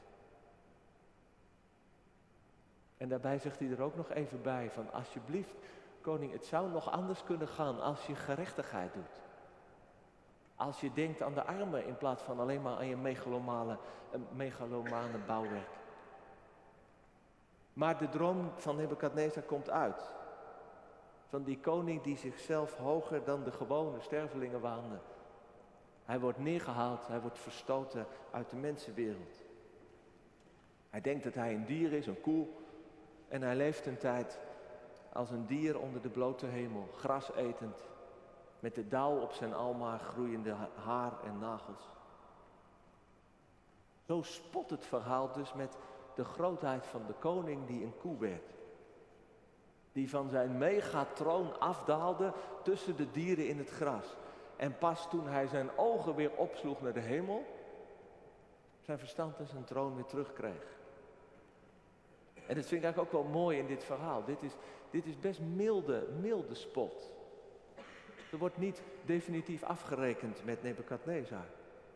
En 2.96 3.08
daarbij 3.08 3.38
zegt 3.38 3.58
hij 3.58 3.70
er 3.70 3.82
ook 3.82 3.96
nog 3.96 4.10
even 4.10 4.42
bij 4.42 4.70
van 4.70 4.92
alsjeblieft, 4.92 5.54
koning, 6.00 6.32
het 6.32 6.44
zou 6.44 6.70
nog 6.70 6.90
anders 6.90 7.24
kunnen 7.24 7.48
gaan 7.48 7.80
als 7.80 8.06
je 8.06 8.14
gerechtigheid 8.14 8.94
doet. 8.94 9.23
Als 10.56 10.80
je 10.80 10.92
denkt 10.92 11.22
aan 11.22 11.34
de 11.34 11.44
armen 11.44 11.86
in 11.86 11.96
plaats 11.96 12.22
van 12.22 12.40
alleen 12.40 12.62
maar 12.62 12.76
aan 12.76 12.86
je 12.86 12.96
megalomane, 12.96 13.78
megalomane 14.32 15.18
bouwwerk. 15.26 15.68
Maar 17.72 17.98
de 17.98 18.08
droom 18.08 18.50
van 18.56 18.76
Nebukadnezar 18.76 19.42
komt 19.42 19.70
uit. 19.70 20.12
Van 21.28 21.42
die 21.42 21.58
koning 21.58 22.02
die 22.02 22.16
zichzelf 22.16 22.76
hoger 22.76 23.24
dan 23.24 23.44
de 23.44 23.52
gewone 23.52 24.00
stervelingen 24.00 24.60
waande. 24.60 24.98
Hij 26.04 26.20
wordt 26.20 26.38
neergehaald, 26.38 27.06
hij 27.06 27.20
wordt 27.20 27.38
verstoten 27.38 28.06
uit 28.30 28.50
de 28.50 28.56
mensenwereld. 28.56 29.42
Hij 30.90 31.00
denkt 31.00 31.24
dat 31.24 31.34
hij 31.34 31.54
een 31.54 31.66
dier 31.66 31.92
is, 31.92 32.06
een 32.06 32.20
koe. 32.20 32.46
En 33.28 33.42
hij 33.42 33.56
leeft 33.56 33.86
een 33.86 33.98
tijd 33.98 34.40
als 35.12 35.30
een 35.30 35.46
dier 35.46 35.78
onder 35.78 36.02
de 36.02 36.08
blote 36.08 36.46
hemel, 36.46 36.88
gras 36.96 37.32
etend, 37.32 37.84
met 38.64 38.74
de 38.74 38.88
dauw 38.88 39.20
op 39.20 39.32
zijn 39.32 39.54
almaar 39.54 39.98
groeiende 39.98 40.54
haar 40.74 41.12
en 41.24 41.38
nagels. 41.38 41.82
Zo 44.06 44.22
spot 44.22 44.70
het 44.70 44.86
verhaal 44.86 45.32
dus 45.32 45.54
met 45.54 45.76
de 46.14 46.24
grootheid 46.24 46.86
van 46.86 47.02
de 47.06 47.12
koning 47.12 47.66
die 47.66 47.84
een 47.84 47.96
koe 47.96 48.18
werd. 48.18 48.54
Die 49.92 50.10
van 50.10 50.28
zijn 50.28 50.58
megatroon 50.58 51.60
afdaalde 51.60 52.32
tussen 52.62 52.96
de 52.96 53.10
dieren 53.10 53.48
in 53.48 53.58
het 53.58 53.70
gras. 53.70 54.16
En 54.56 54.78
pas 54.78 55.08
toen 55.08 55.26
hij 55.26 55.46
zijn 55.46 55.70
ogen 55.76 56.14
weer 56.14 56.36
opsloeg 56.36 56.80
naar 56.80 56.92
de 56.92 57.00
hemel, 57.00 57.44
zijn 58.80 58.98
verstand 58.98 59.38
en 59.38 59.46
zijn 59.46 59.64
troon 59.64 59.94
weer 59.94 60.06
terugkreeg. 60.06 60.76
En 62.34 62.54
dat 62.54 62.66
vind 62.66 62.72
ik 62.72 62.82
eigenlijk 62.82 62.98
ook 62.98 63.22
wel 63.22 63.32
mooi 63.32 63.58
in 63.58 63.66
dit 63.66 63.84
verhaal. 63.84 64.24
Dit 64.24 64.42
is, 64.42 64.52
dit 64.90 65.06
is 65.06 65.18
best 65.18 65.40
milde, 65.40 66.08
milde 66.20 66.54
spot. 66.54 67.13
Er 68.34 68.40
wordt 68.40 68.58
niet 68.58 68.82
definitief 69.04 69.62
afgerekend 69.62 70.44
met 70.44 70.62
Nebukadnezar. 70.62 71.46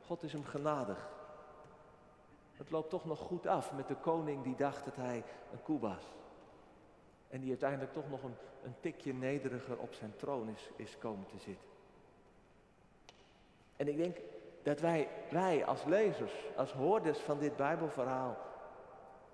God 0.06 0.22
is 0.22 0.32
hem 0.32 0.44
genadig. 0.44 1.08
Het 2.52 2.70
loopt 2.70 2.90
toch 2.90 3.04
nog 3.04 3.18
goed 3.18 3.46
af 3.46 3.72
met 3.72 3.88
de 3.88 3.94
koning 3.94 4.42
die 4.42 4.56
dacht 4.56 4.84
dat 4.84 4.96
hij 4.96 5.24
een 5.52 5.62
koe 5.62 5.80
was. 5.80 6.02
En 7.28 7.40
die 7.40 7.48
uiteindelijk 7.48 7.92
toch 7.92 8.10
nog 8.10 8.22
een, 8.22 8.34
een 8.64 8.74
tikje 8.80 9.14
nederiger 9.14 9.78
op 9.78 9.94
zijn 9.94 10.12
troon 10.16 10.48
is, 10.48 10.70
is 10.76 10.98
komen 10.98 11.26
te 11.26 11.38
zitten. 11.38 11.66
En 13.76 13.88
ik 13.88 13.96
denk 13.96 14.16
dat 14.62 14.80
wij, 14.80 15.08
wij 15.30 15.64
als 15.64 15.84
lezers, 15.84 16.34
als 16.56 16.72
hoorders 16.72 17.18
van 17.18 17.38
dit 17.38 17.56
Bijbelverhaal, 17.56 18.36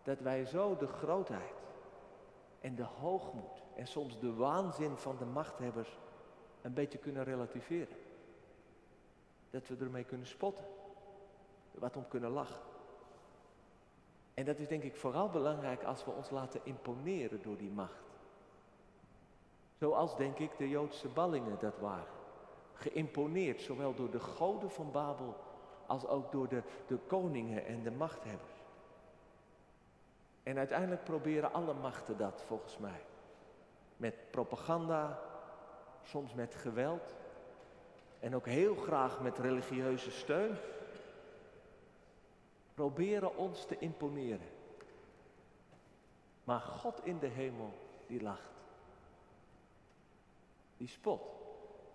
dat 0.02 0.20
wij 0.20 0.44
zo 0.44 0.76
de 0.76 0.86
grootheid 0.86 1.62
en 2.60 2.74
de 2.74 2.86
hoogmoed 3.00 3.62
en 3.76 3.86
soms 3.86 4.20
de 4.20 4.34
waanzin 4.34 4.96
van 4.96 5.16
de 5.18 5.24
machthebbers 5.24 5.98
een 6.64 6.74
beetje 6.74 6.98
kunnen 6.98 7.24
relativeren. 7.24 7.96
Dat 9.50 9.68
we 9.68 9.76
ermee 9.80 10.04
kunnen 10.04 10.26
spotten, 10.26 10.64
wat 11.70 11.96
om 11.96 12.08
kunnen 12.08 12.30
lachen. 12.30 12.60
En 14.34 14.44
dat 14.44 14.58
is 14.58 14.68
denk 14.68 14.82
ik 14.82 14.96
vooral 14.96 15.28
belangrijk 15.28 15.82
als 15.82 16.04
we 16.04 16.10
ons 16.10 16.30
laten 16.30 16.60
imponeren 16.62 17.42
door 17.42 17.56
die 17.56 17.70
macht. 17.70 18.04
Zoals 19.78 20.16
denk 20.16 20.38
ik 20.38 20.56
de 20.56 20.68
Joodse 20.68 21.08
ballingen 21.08 21.58
dat 21.58 21.78
waren. 21.78 22.12
Geïmponeerd 22.74 23.60
zowel 23.60 23.94
door 23.94 24.10
de 24.10 24.20
goden 24.20 24.70
van 24.70 24.90
Babel 24.90 25.36
als 25.86 26.06
ook 26.06 26.32
door 26.32 26.48
de, 26.48 26.62
de 26.86 26.96
koningen 26.96 27.66
en 27.66 27.82
de 27.82 27.90
machthebbers. 27.90 28.62
En 30.42 30.58
uiteindelijk 30.58 31.04
proberen 31.04 31.52
alle 31.52 31.74
machten 31.74 32.16
dat 32.16 32.42
volgens 32.46 32.78
mij. 32.78 33.00
Met 33.96 34.30
propaganda, 34.30 35.20
soms 36.04 36.34
met 36.34 36.54
geweld 36.54 37.14
en 38.20 38.34
ook 38.34 38.46
heel 38.46 38.74
graag 38.74 39.20
met 39.20 39.38
religieuze 39.38 40.10
steun 40.10 40.56
proberen 42.74 43.36
ons 43.36 43.66
te 43.66 43.78
imponeren. 43.78 44.48
Maar 46.44 46.60
God 46.60 47.04
in 47.04 47.18
de 47.18 47.26
hemel, 47.26 47.72
die 48.06 48.22
lacht. 48.22 48.50
Die 50.76 50.88
spot. 50.88 51.22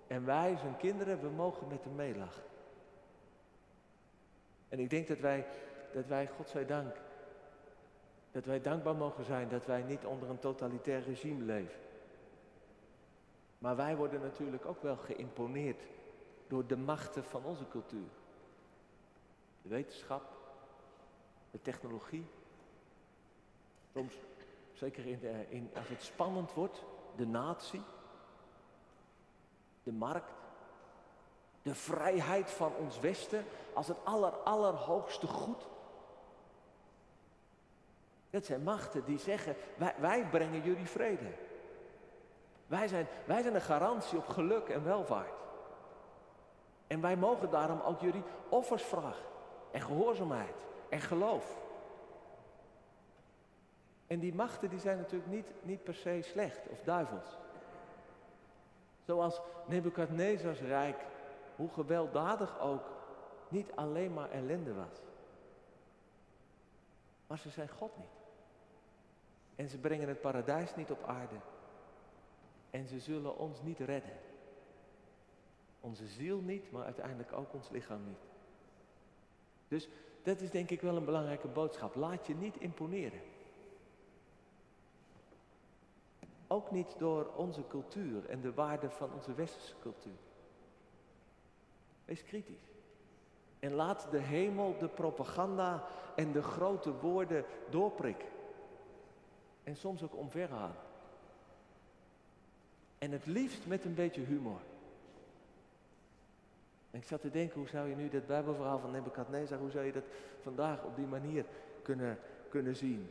En 0.07 0.25
wij, 0.25 0.57
zijn 0.57 0.77
kinderen, 0.77 1.21
we 1.21 1.29
mogen 1.29 1.67
met 1.67 1.83
hem 1.83 1.95
meelachen. 1.95 2.43
En 4.69 4.79
ik 4.79 4.89
denk 4.89 5.07
dat 5.07 5.19
wij, 5.19 5.45
dat 5.93 6.05
wij, 6.05 6.27
God 6.27 6.49
zij 6.49 6.65
dank, 6.65 6.95
dat 8.31 8.45
wij 8.45 8.61
dankbaar 8.61 8.95
mogen 8.95 9.25
zijn 9.25 9.49
dat 9.49 9.65
wij 9.65 9.81
niet 9.81 10.05
onder 10.05 10.29
een 10.29 10.39
totalitair 10.39 11.03
regime 11.03 11.43
leven. 11.43 11.79
Maar 13.59 13.75
wij 13.75 13.95
worden 13.95 14.21
natuurlijk 14.21 14.65
ook 14.65 14.81
wel 14.81 14.97
geïmponeerd 14.97 15.83
door 16.47 16.67
de 16.67 16.77
machten 16.77 17.23
van 17.23 17.45
onze 17.45 17.67
cultuur. 17.67 18.09
De 19.61 19.69
wetenschap, 19.69 20.23
de 21.51 21.61
technologie. 21.61 22.25
Soms, 23.93 24.15
zeker 24.73 25.05
in, 25.05 25.19
de, 25.19 25.45
in, 25.49 25.69
als 25.75 25.87
het 25.87 26.03
spannend 26.03 26.53
wordt, 26.53 26.83
de 27.15 27.25
natie, 27.25 27.81
de 29.83 29.91
markt, 29.91 30.31
de 31.61 31.75
vrijheid 31.75 32.51
van 32.51 32.75
ons 32.75 32.99
Westen 32.99 33.45
als 33.73 33.87
het 33.87 34.05
aller, 34.05 34.31
allerhoogste 34.31 35.27
goed. 35.27 35.67
Dat 38.29 38.45
zijn 38.45 38.63
machten 38.63 39.05
die 39.05 39.19
zeggen, 39.19 39.55
wij, 39.77 39.95
wij 39.99 40.27
brengen 40.29 40.63
jullie 40.63 40.87
vrede. 40.87 41.33
Wij 42.69 42.87
zijn, 42.87 43.07
wij 43.25 43.41
zijn 43.41 43.55
een 43.55 43.61
garantie 43.61 44.17
op 44.17 44.27
geluk 44.27 44.69
en 44.69 44.83
welvaart. 44.83 45.33
En 46.87 47.01
wij 47.01 47.17
mogen 47.17 47.49
daarom 47.49 47.79
ook 47.81 47.99
jullie 47.99 48.23
offers 48.49 48.83
vragen 48.83 49.25
en 49.71 49.81
gehoorzaamheid 49.81 50.55
en 50.89 51.01
geloof. 51.01 51.57
En 54.07 54.19
die 54.19 54.33
machten 54.33 54.69
die 54.69 54.79
zijn 54.79 54.97
natuurlijk 54.97 55.31
niet, 55.31 55.47
niet 55.61 55.83
per 55.83 55.93
se 55.93 56.19
slecht 56.21 56.67
of 56.67 56.81
duivels. 56.81 57.37
Zoals 59.05 59.41
Nebukadnezars 59.65 60.59
rijk, 60.59 61.05
hoe 61.55 61.69
gewelddadig 61.69 62.59
ook, 62.59 62.83
niet 63.47 63.71
alleen 63.75 64.13
maar 64.13 64.29
ellende 64.31 64.73
was. 64.73 65.01
Maar 67.27 67.37
ze 67.37 67.49
zijn 67.49 67.69
God 67.69 67.97
niet. 67.97 68.17
En 69.55 69.69
ze 69.69 69.77
brengen 69.77 70.07
het 70.07 70.21
paradijs 70.21 70.75
niet 70.75 70.91
op 70.91 71.03
aarde. 71.07 71.35
En 72.69 72.87
ze 72.87 72.99
zullen 72.99 73.37
ons 73.37 73.61
niet 73.61 73.79
redden. 73.79 74.17
Onze 75.79 76.07
ziel 76.07 76.41
niet, 76.41 76.71
maar 76.71 76.85
uiteindelijk 76.85 77.33
ook 77.33 77.53
ons 77.53 77.69
lichaam 77.69 78.05
niet. 78.05 78.27
Dus 79.67 79.89
dat 80.23 80.41
is 80.41 80.51
denk 80.51 80.69
ik 80.69 80.81
wel 80.81 80.95
een 80.95 81.05
belangrijke 81.05 81.47
boodschap. 81.47 81.95
Laat 81.95 82.27
je 82.27 82.35
niet 82.35 82.57
imponeren. 82.57 83.21
Ook 86.47 86.71
niet 86.71 86.95
door 86.97 87.31
onze 87.35 87.67
cultuur 87.67 88.25
en 88.25 88.41
de 88.41 88.53
waarde 88.53 88.89
van 88.89 89.13
onze 89.13 89.33
westerse 89.33 89.75
cultuur. 89.81 90.17
Wees 92.05 92.23
kritisch. 92.23 92.67
En 93.59 93.73
laat 93.73 94.07
de 94.11 94.19
hemel 94.19 94.77
de 94.77 94.87
propaganda 94.87 95.87
en 96.15 96.31
de 96.31 96.41
grote 96.41 96.93
woorden 96.93 97.45
doorprikken. 97.69 98.27
En 99.63 99.75
soms 99.75 100.03
ook 100.03 100.15
omverhalen. 100.15 100.88
En 102.99 103.11
het 103.11 103.25
liefst 103.25 103.67
met 103.67 103.85
een 103.85 103.95
beetje 103.95 104.21
humor. 104.21 104.59
En 106.91 106.99
ik 106.99 107.05
zat 107.05 107.21
te 107.21 107.29
denken, 107.29 107.59
hoe 107.59 107.69
zou 107.69 107.89
je 107.89 107.95
nu 107.95 108.09
dit 108.09 108.27
Bijbelverhaal 108.27 108.79
van 108.79 108.91
Nebuchadnezzar, 108.91 109.59
hoe 109.59 109.71
zou 109.71 109.85
je 109.85 109.91
dat 109.91 110.05
vandaag 110.41 110.83
op 110.83 110.95
die 110.95 111.05
manier 111.05 111.45
kunnen, 111.81 112.19
kunnen 112.49 112.75
zien? 112.75 113.09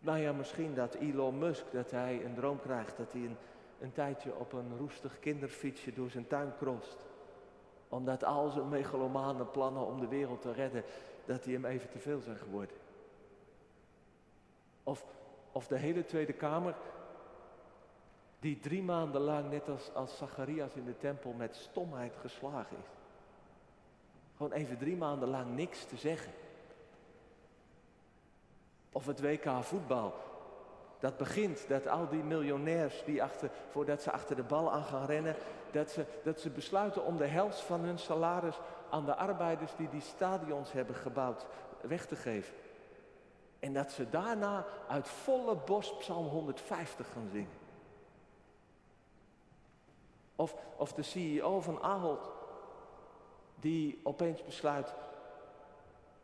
Nou 0.00 0.18
ja, 0.18 0.32
misschien 0.32 0.74
dat 0.74 0.94
Elon 0.94 1.38
Musk, 1.38 1.64
dat 1.72 1.90
hij 1.90 2.24
een 2.24 2.34
droom 2.34 2.60
krijgt, 2.60 2.96
dat 2.96 3.12
hij 3.12 3.20
een, 3.20 3.36
een 3.80 3.92
tijdje 3.92 4.34
op 4.34 4.52
een 4.52 4.76
roestig 4.78 5.18
kinderfietsje 5.18 5.92
door 5.92 6.10
zijn 6.10 6.26
tuin 6.26 6.52
krost. 6.58 7.06
Omdat 7.88 8.24
al 8.24 8.50
zijn 8.50 8.68
megalomane 8.68 9.44
plannen 9.44 9.86
om 9.86 10.00
de 10.00 10.08
wereld 10.08 10.42
te 10.42 10.52
redden, 10.52 10.84
dat 11.24 11.44
die 11.44 11.54
hem 11.54 11.64
even 11.64 11.90
te 11.90 11.98
veel 11.98 12.20
zijn 12.20 12.36
geworden. 12.36 12.76
Of, 14.82 15.04
of 15.52 15.66
de 15.66 15.76
hele 15.76 16.04
Tweede 16.04 16.32
Kamer 16.32 16.74
die 18.40 18.58
drie 18.58 18.82
maanden 18.82 19.20
lang, 19.20 19.50
net 19.50 19.68
als, 19.68 19.94
als 19.94 20.16
Zacharias 20.16 20.72
in 20.74 20.84
de 20.84 20.98
tempel, 20.98 21.32
met 21.32 21.56
stomheid 21.56 22.12
geslagen 22.20 22.76
is. 22.76 22.90
Gewoon 24.36 24.52
even 24.52 24.78
drie 24.78 24.96
maanden 24.96 25.28
lang 25.28 25.56
niks 25.56 25.84
te 25.84 25.96
zeggen. 25.96 26.32
Of 28.92 29.06
het 29.06 29.20
WK 29.20 29.50
voetbal. 29.60 30.14
Dat 30.98 31.16
begint 31.16 31.68
dat 31.68 31.86
al 31.86 32.08
die 32.08 32.22
miljonairs, 32.22 33.04
die 33.04 33.22
achter, 33.22 33.50
voordat 33.70 34.02
ze 34.02 34.10
achter 34.10 34.36
de 34.36 34.42
bal 34.42 34.72
aan 34.72 34.84
gaan 34.84 35.06
rennen, 35.06 35.36
dat 35.70 35.90
ze, 35.90 36.04
dat 36.24 36.40
ze 36.40 36.50
besluiten 36.50 37.04
om 37.04 37.16
de 37.16 37.26
helft 37.26 37.60
van 37.60 37.80
hun 37.80 37.98
salaris 37.98 38.58
aan 38.90 39.04
de 39.04 39.14
arbeiders 39.14 39.76
die 39.76 39.88
die 39.88 40.00
stadions 40.00 40.72
hebben 40.72 40.94
gebouwd 40.94 41.46
weg 41.80 42.06
te 42.06 42.16
geven. 42.16 42.54
En 43.58 43.72
dat 43.72 43.90
ze 43.90 44.10
daarna 44.10 44.64
uit 44.88 45.08
volle 45.08 45.56
bos 45.56 45.96
Psalm 45.96 46.26
150 46.26 47.12
gaan 47.12 47.28
zingen. 47.32 47.67
Of, 50.38 50.54
of 50.76 50.92
de 50.92 51.02
CEO 51.02 51.60
van 51.60 51.82
Ahold, 51.82 52.30
die 53.60 54.00
opeens 54.02 54.44
besluit 54.44 54.94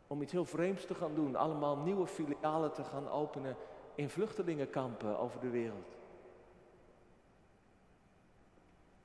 om 0.07 0.21
iets 0.21 0.31
heel 0.31 0.45
vreemds 0.45 0.85
te 0.85 0.95
gaan 0.95 1.15
doen. 1.15 1.35
Allemaal 1.35 1.77
nieuwe 1.77 2.07
filialen 2.07 2.73
te 2.73 2.83
gaan 2.83 3.09
openen 3.09 3.55
in 3.95 4.09
vluchtelingenkampen 4.09 5.19
over 5.19 5.39
de 5.39 5.49
wereld. 5.49 5.97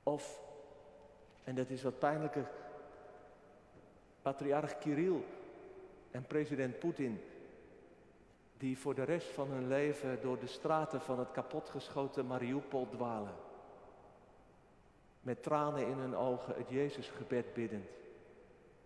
Of, 0.03 0.39
en 1.43 1.55
dat 1.55 1.69
is 1.69 1.83
wat 1.83 1.99
pijnlijker, 1.99 2.49
patriarch 4.21 4.77
Kirill 4.77 5.23
en 6.11 6.23
president 6.23 6.79
Poetin, 6.79 7.21
die 8.57 8.77
voor 8.77 8.95
de 8.95 9.03
rest 9.03 9.27
van 9.27 9.47
hun 9.49 9.67
leven 9.67 10.21
door 10.21 10.39
de 10.39 10.47
straten 10.47 11.01
van 11.01 11.19
het 11.19 11.31
kapotgeschoten 11.31 12.25
Mariupol 12.25 12.87
dwalen. 12.89 13.49
Met 15.21 15.43
tranen 15.43 15.87
in 15.87 15.97
hun 15.97 16.15
ogen 16.15 16.55
het 16.55 16.69
Jezusgebed 16.69 17.53
biddend. 17.53 17.89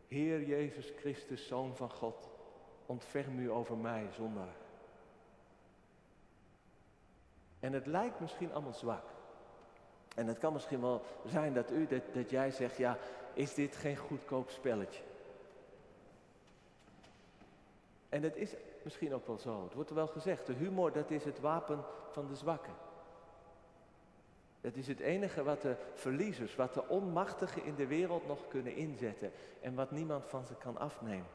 Heer 0.07 0.43
Jezus 0.43 0.93
Christus, 0.97 1.47
Zoon 1.47 1.75
van 1.75 1.91
God, 1.91 2.29
ontferm 2.85 3.39
u 3.39 3.51
over 3.51 3.77
mij 3.77 4.07
zondaar. 4.15 4.55
En 7.59 7.73
het 7.73 7.85
lijkt 7.85 8.19
misschien 8.19 8.53
allemaal 8.53 8.73
zwak. 8.73 9.03
En 10.15 10.27
het 10.27 10.37
kan 10.37 10.53
misschien 10.53 10.81
wel 10.81 11.01
zijn 11.25 11.53
dat 11.53 11.71
u, 11.71 11.87
dat, 11.87 12.01
dat 12.13 12.29
jij 12.29 12.51
zegt, 12.51 12.77
ja, 12.77 12.97
is 13.33 13.53
dit 13.53 13.75
geen 13.75 13.97
goedkoop 13.97 14.49
spelletje? 14.49 15.03
En 18.09 18.23
het 18.23 18.35
is 18.35 18.55
misschien 18.81 19.13
ook 19.13 19.27
wel 19.27 19.37
zo. 19.37 19.63
Het 19.63 19.73
wordt 19.73 19.89
er 19.89 19.95
wel 19.95 20.07
gezegd, 20.07 20.45
de 20.45 20.53
humor 20.53 20.91
dat 20.91 21.11
is 21.11 21.23
het 21.23 21.39
wapen 21.39 21.83
van 22.11 22.27
de 22.27 22.35
zwakken. 22.35 22.73
Het 24.65 24.77
is 24.77 24.87
het 24.87 24.99
enige 24.99 25.43
wat 25.43 25.61
de 25.61 25.75
verliezers, 25.93 26.55
wat 26.55 26.73
de 26.73 26.87
onmachtigen 26.87 27.63
in 27.63 27.75
de 27.75 27.87
wereld 27.87 28.27
nog 28.27 28.47
kunnen 28.47 28.75
inzetten 28.75 29.31
en 29.61 29.75
wat 29.75 29.91
niemand 29.91 30.25
van 30.25 30.45
ze 30.45 30.55
kan 30.55 30.77
afnemen. 30.77 31.27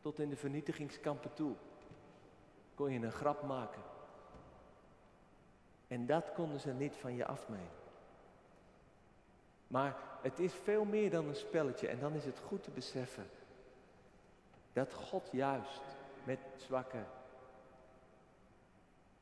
Tot 0.00 0.18
in 0.18 0.28
de 0.28 0.36
vernietigingskampen 0.36 1.34
toe 1.34 1.54
kon 2.74 2.92
je 2.92 2.98
een 2.98 3.12
grap 3.12 3.42
maken. 3.42 3.82
En 5.88 6.06
dat 6.06 6.32
konden 6.32 6.60
ze 6.60 6.72
niet 6.72 6.96
van 6.96 7.14
je 7.14 7.26
afnemen. 7.26 7.78
Maar 9.66 9.96
het 10.22 10.38
is 10.38 10.54
veel 10.54 10.84
meer 10.84 11.10
dan 11.10 11.28
een 11.28 11.36
spelletje 11.36 11.88
en 11.88 11.98
dan 11.98 12.14
is 12.14 12.24
het 12.24 12.38
goed 12.38 12.62
te 12.62 12.70
beseffen 12.70 13.30
dat 14.72 14.94
God 14.94 15.28
juist 15.32 15.82
met 16.24 16.38
zwakke 16.56 17.04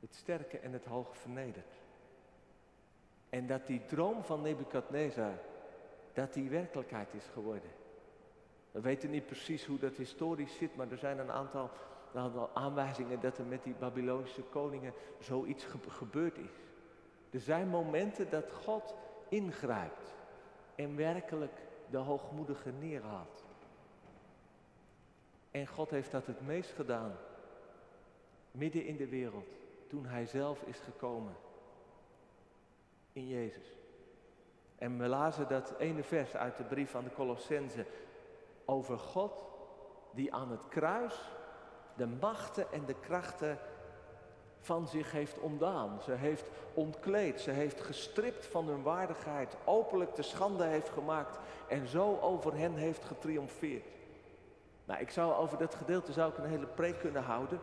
het 0.00 0.14
sterke 0.14 0.58
en 0.58 0.72
het 0.72 0.84
hoge 0.84 1.14
vernedert. 1.14 1.86
En 3.30 3.46
dat 3.46 3.66
die 3.66 3.84
droom 3.84 4.24
van 4.24 4.42
Nebukadnezar, 4.42 5.38
dat 6.12 6.32
die 6.32 6.50
werkelijkheid 6.50 7.14
is 7.14 7.24
geworden. 7.32 7.70
We 8.70 8.80
weten 8.80 9.10
niet 9.10 9.26
precies 9.26 9.66
hoe 9.66 9.78
dat 9.78 9.96
historisch 9.96 10.56
zit, 10.56 10.76
maar 10.76 10.90
er 10.90 10.98
zijn 10.98 11.18
een 11.18 11.30
aantal, 11.30 11.70
aanwijzingen 12.54 13.20
dat 13.20 13.38
er 13.38 13.44
met 13.44 13.62
die 13.62 13.74
Babylonische 13.74 14.42
koningen 14.42 14.92
zoiets 15.18 15.66
gebeurd 15.88 16.38
is. 16.38 16.52
Er 17.30 17.40
zijn 17.40 17.68
momenten 17.68 18.30
dat 18.30 18.52
God 18.52 18.94
ingrijpt 19.28 20.14
en 20.74 20.96
werkelijk 20.96 21.60
de 21.90 21.96
hoogmoedige 21.96 22.70
neerhaalt. 22.70 23.44
En 25.50 25.66
God 25.66 25.90
heeft 25.90 26.10
dat 26.10 26.26
het 26.26 26.46
meest 26.46 26.70
gedaan, 26.70 27.16
midden 28.50 28.84
in 28.84 28.96
de 28.96 29.08
wereld, 29.08 29.48
toen 29.86 30.06
Hij 30.06 30.26
zelf 30.26 30.62
is 30.62 30.78
gekomen 30.78 31.34
in 33.18 33.28
Jezus. 33.28 33.76
En 34.76 34.98
we 34.98 35.06
lazen 35.06 35.48
dat 35.48 35.74
ene 35.78 36.02
vers 36.02 36.36
uit 36.36 36.56
de 36.56 36.64
brief 36.64 36.94
aan 36.94 37.04
de 37.04 37.14
Colossense 37.14 37.86
over 38.64 38.98
God 38.98 39.44
die 40.12 40.34
aan 40.34 40.50
het 40.50 40.68
kruis 40.68 41.14
de 41.96 42.06
machten 42.06 42.72
en 42.72 42.84
de 42.84 42.94
krachten 43.00 43.58
van 44.58 44.88
zich 44.88 45.12
heeft 45.12 45.38
ontdaan. 45.38 46.00
Ze 46.02 46.12
heeft 46.12 46.50
ontkleed, 46.74 47.40
ze 47.40 47.50
heeft 47.50 47.80
gestript 47.80 48.46
van 48.46 48.68
hun 48.68 48.82
waardigheid, 48.82 49.56
openlijk 49.64 50.14
de 50.14 50.22
schande 50.22 50.64
heeft 50.64 50.88
gemaakt 50.88 51.38
en 51.68 51.86
zo 51.86 52.18
over 52.20 52.56
hen 52.56 52.74
heeft 52.74 53.04
getriomfeerd. 53.04 53.86
Nou, 54.84 55.00
ik 55.00 55.10
zou 55.10 55.32
over 55.32 55.58
dat 55.58 55.74
gedeelte 55.74 56.12
zou 56.12 56.30
ik 56.30 56.38
een 56.38 56.50
hele 56.50 56.66
preek 56.66 56.98
kunnen 56.98 57.22
houden, 57.22 57.60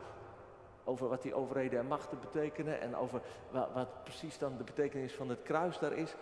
over 0.86 1.08
wat 1.08 1.22
die 1.22 1.34
overheden 1.34 1.80
en 1.80 1.88
machten 1.88 2.20
betekenen 2.20 2.82
en 2.82 2.96
over 2.96 3.22
wat, 3.52 3.70
wat, 3.74 4.04
precies 4.04 4.38
dan 4.38 4.58
de 4.58 4.64
betekenis 4.64 5.14
van 5.14 5.30
het 5.30 5.42
kruis 5.42 5.80
daar 5.80 5.94
is. 5.94 6.16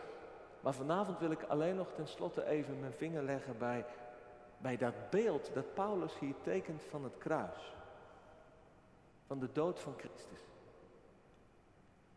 Maar 0.62 0.73
vanavond 0.73 1.19
wil 1.19 1.32
ik 1.32 1.43
alleen 1.43 1.76
nog 1.76 1.88
tenslotte 1.95 2.45
even 2.45 2.80
mijn 2.80 2.93
vinger 2.93 3.23
leggen 3.23 3.58
bij, 3.58 3.86
bij 4.58 4.78
dat 4.78 5.10
beeld 5.10 5.54
dat 5.54 5.73
Paulus 5.73 6.19
hier 6.19 6.36
tekent 6.41 6.84
van 6.84 7.04
het 7.04 7.17
kruis. 7.17 7.73
Van 9.28 9.39
de 9.39 9.52
dood 9.52 9.80
van 9.80 9.93
Christus. 9.97 10.39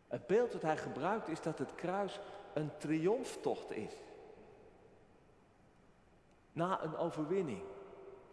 Het 0.07 0.27
beeld 0.27 0.51
dat 0.51 0.61
hij 0.61 0.77
gebruikt 0.77 1.27
is 1.27 1.41
dat 1.41 1.59
het 1.59 1.75
kruis 1.75 2.19
een 2.53 2.71
triomftocht 2.77 3.71
is. 3.71 3.93
Na 6.51 6.83
een 6.83 6.97
overwinning. 6.97 7.61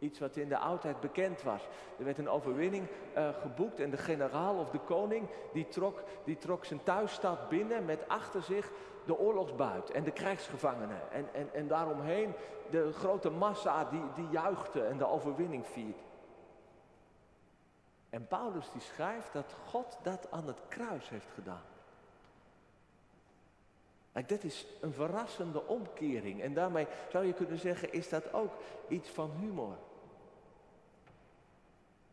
Iets 0.05 0.19
wat 0.19 0.37
in 0.37 0.49
de 0.49 0.59
oudheid 0.59 1.01
bekend 1.01 1.43
was. 1.43 1.69
Er 1.99 2.05
werd 2.05 2.19
een 2.19 2.29
overwinning 2.29 2.87
uh, 3.17 3.29
geboekt 3.41 3.81
en 3.81 3.91
de 3.91 3.97
generaal 3.97 4.57
of 4.57 4.71
de 4.71 4.79
koning 4.79 5.29
die 5.53 5.69
trok, 5.69 6.03
die 6.25 6.39
trok 6.39 6.65
zijn 6.65 6.83
thuisstad 6.83 7.49
binnen 7.49 7.85
met 7.85 8.09
achter 8.09 8.43
zich 8.43 8.71
de 9.07 9.19
oorlogsbuit 9.19 9.91
en 9.91 10.05
de 10.05 10.11
krijgsgevangenen. 10.11 11.11
En, 11.13 11.29
en, 11.33 11.55
en 11.55 11.69
daaromheen 11.69 12.33
de 12.71 12.93
grote 12.93 13.31
massa 13.31 13.85
die, 13.85 14.03
die 14.15 14.29
juichte 14.29 14.85
en 14.85 14.99
de 14.99 15.07
overwinning 15.07 15.67
viert. 15.67 16.01
En 18.11 18.27
Paulus 18.27 18.71
die 18.73 18.81
schrijft 18.81 19.33
dat 19.33 19.57
God 19.67 19.99
dat 20.03 20.31
aan 20.31 20.47
het 20.47 20.61
kruis 20.69 21.09
heeft 21.09 21.31
gedaan. 21.35 21.65
Kijk, 24.13 24.29
dit 24.29 24.45
is 24.45 24.67
een 24.81 24.93
verrassende 24.93 25.67
omkering. 25.67 26.43
En 26.43 26.55
daarmee 26.55 26.87
zou 27.11 27.27
je 27.27 27.33
kunnen 27.33 27.59
zeggen, 27.59 27.93
is 27.93 28.09
dat 28.09 28.33
ook 28.33 28.53
iets 28.89 29.09
van 29.09 29.31
humor. 29.41 29.77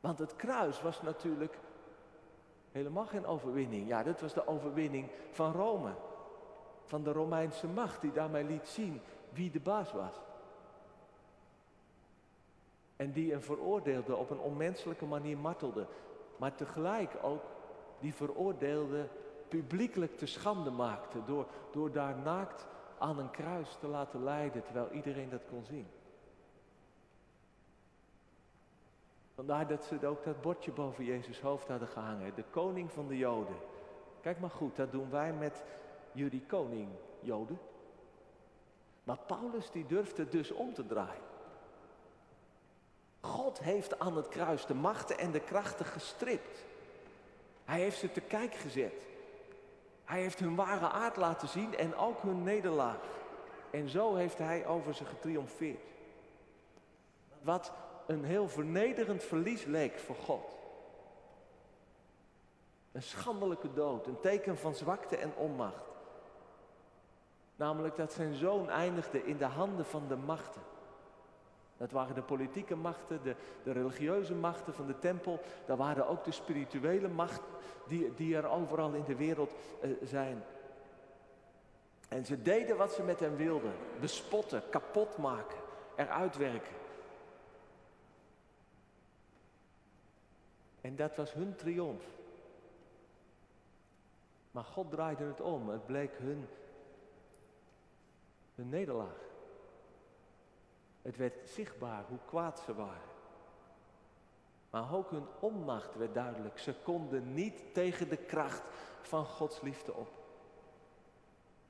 Want 0.02 0.20
het 0.20 0.36
kruis 0.36 0.82
was 0.82 1.02
natuurlijk 1.02 1.58
helemaal 2.72 3.06
geen 3.06 3.26
overwinning. 3.26 3.88
Ja, 3.88 4.04
dit 4.04 4.22
was 4.22 4.34
de 4.34 4.48
overwinning 4.48 5.10
van 5.32 5.52
Rome. 5.52 5.94
Van 6.86 7.04
de 7.04 7.12
Romeinse 7.12 7.68
macht 7.68 8.02
die 8.02 8.12
daarmee 8.12 8.44
liet 8.44 8.68
zien 8.68 9.02
wie 9.30 9.52
de 9.52 9.60
baas 9.60 9.92
was. 9.92 10.22
En 12.96 13.12
die 13.12 13.34
een 13.34 13.42
veroordeelde 13.42 14.16
op 14.16 14.30
een 14.30 14.40
onmenselijke 14.40 15.06
manier 15.06 15.38
martelde. 15.38 15.88
Maar 16.38 16.56
tegelijk 16.56 17.12
ook 17.22 17.44
die 18.00 18.14
veroordeelde 18.14 19.08
publiekelijk 19.48 20.18
te 20.18 20.26
schande 20.26 20.72
maakte. 20.72 21.24
Door, 21.26 21.48
door 21.72 21.92
daar 21.92 22.18
naakt 22.18 22.68
aan 22.98 23.20
een 23.20 23.32
kruis 23.32 23.78
te 23.80 23.88
laten 23.88 24.24
lijden 24.24 24.64
terwijl 24.64 24.92
iedereen 24.92 25.30
dat 25.30 25.46
kon 25.50 25.64
zien. 25.64 25.88
Vandaar 29.42 29.68
dat 29.68 29.84
ze 29.84 30.08
ook 30.08 30.24
dat 30.24 30.42
bordje 30.42 30.72
boven 30.72 31.04
Jezus 31.04 31.40
hoofd 31.40 31.68
hadden 31.68 31.88
gehangen. 31.88 32.36
De 32.36 32.44
koning 32.50 32.92
van 32.92 33.08
de 33.08 33.18
Joden. 33.18 33.56
Kijk 34.22 34.40
maar 34.40 34.50
goed, 34.50 34.76
dat 34.76 34.92
doen 34.92 35.10
wij 35.10 35.34
met 35.34 35.64
jullie 36.12 36.42
koning 36.46 36.90
Joden. 37.20 37.60
Maar 39.04 39.18
Paulus 39.18 39.72
die 39.72 39.86
durfde 39.86 40.30
dus 40.30 40.52
om 40.52 40.74
te 40.74 40.86
draaien. 40.86 41.24
God 43.22 43.60
heeft 43.60 44.00
aan 44.00 44.16
het 44.16 44.28
kruis 44.28 44.66
de 44.66 44.74
machten 44.74 45.18
en 45.18 45.32
de 45.32 45.40
krachten 45.40 45.86
gestript. 45.86 46.66
Hij 47.66 47.80
heeft 47.80 48.00
ze 48.00 48.12
te 48.12 48.22
kijk 48.22 48.54
gezet. 48.54 49.06
Hij 50.04 50.22
heeft 50.22 50.40
hun 50.40 50.56
ware 50.56 50.90
aard 50.90 51.16
laten 51.16 51.48
zien 51.48 51.78
en 51.78 51.96
ook 51.96 52.22
hun 52.22 52.44
nederlaag. 52.44 53.02
En 53.72 53.90
zo 53.90 54.16
heeft 54.16 54.38
hij 54.38 54.66
over 54.66 54.94
ze 54.94 55.06
getriomfeerd. 55.06 55.86
Wat 57.42 57.72
een 58.08 58.24
heel 58.24 58.48
vernederend 58.48 59.24
verlies 59.24 59.66
leek 59.66 60.00
voor 60.00 60.16
God. 60.16 60.58
Een 62.92 63.04
schandelijke 63.04 63.74
dood, 63.74 64.08
een 64.08 64.20
teken 64.20 64.58
van 64.58 64.76
zwakte 64.76 65.18
en 65.18 65.36
onmacht. 65.36 65.90
Namelijk 67.56 67.96
dat 67.96 68.14
zijn 68.14 68.34
zoon 68.34 68.70
eindigde 68.70 69.26
in 69.26 69.38
de 69.38 69.46
handen 69.46 69.86
van 69.86 70.08
de 70.08 70.16
machten. 70.16 70.62
Dat 71.78 71.92
waren 71.92 72.16
de 72.16 72.22
politieke 72.22 72.76
machten, 72.76 73.24
de, 73.24 73.36
de 73.64 73.72
religieuze 73.72 74.34
machten 74.34 74.74
van 74.74 74.88
de 74.88 75.00
tempel. 75.00 75.40
Dat 75.66 75.78
waren 75.78 76.08
ook 76.08 76.24
de 76.24 76.32
spirituele 76.32 77.08
machten 77.08 77.52
die, 77.88 78.14
die 78.14 78.36
er 78.36 78.48
overal 78.48 78.94
in 78.94 79.04
de 79.04 79.16
wereld 79.16 79.54
uh, 79.84 79.92
zijn. 80.04 80.44
En 82.10 82.26
ze 82.26 82.42
deden 82.42 82.78
wat 82.78 82.92
ze 82.94 83.04
met 83.04 83.20
hem 83.20 83.36
wilden. 83.36 83.74
Bespotten, 84.00 84.64
kapot 84.70 85.18
maken, 85.18 85.58
eruit 85.96 86.38
werken. 86.38 86.81
En 90.82 90.96
dat 90.96 91.16
was 91.16 91.34
hun 91.34 91.56
triomf. 91.56 92.06
Maar 94.52 94.64
God 94.64 94.92
draaide 94.92 95.24
het 95.24 95.42
om. 95.42 95.70
Het 95.70 95.86
bleek 95.86 96.18
hun, 96.18 96.48
hun 98.56 98.70
nederlaag. 98.70 99.30
Het 101.02 101.18
werd 101.18 101.50
zichtbaar 101.50 102.04
hoe 102.08 102.20
kwaad 102.26 102.60
ze 102.60 102.76
waren. 102.76 103.10
Maar 104.70 104.94
ook 104.94 105.12
hun 105.12 105.26
onmacht 105.40 105.96
werd 105.96 106.14
duidelijk. 106.14 106.60
Ze 106.60 106.74
konden 106.84 107.34
niet 107.34 107.74
tegen 107.74 108.10
de 108.10 108.18
kracht 108.18 108.64
van 109.02 109.26
Gods 109.26 109.62
liefde 109.62 109.94
op. 109.94 110.10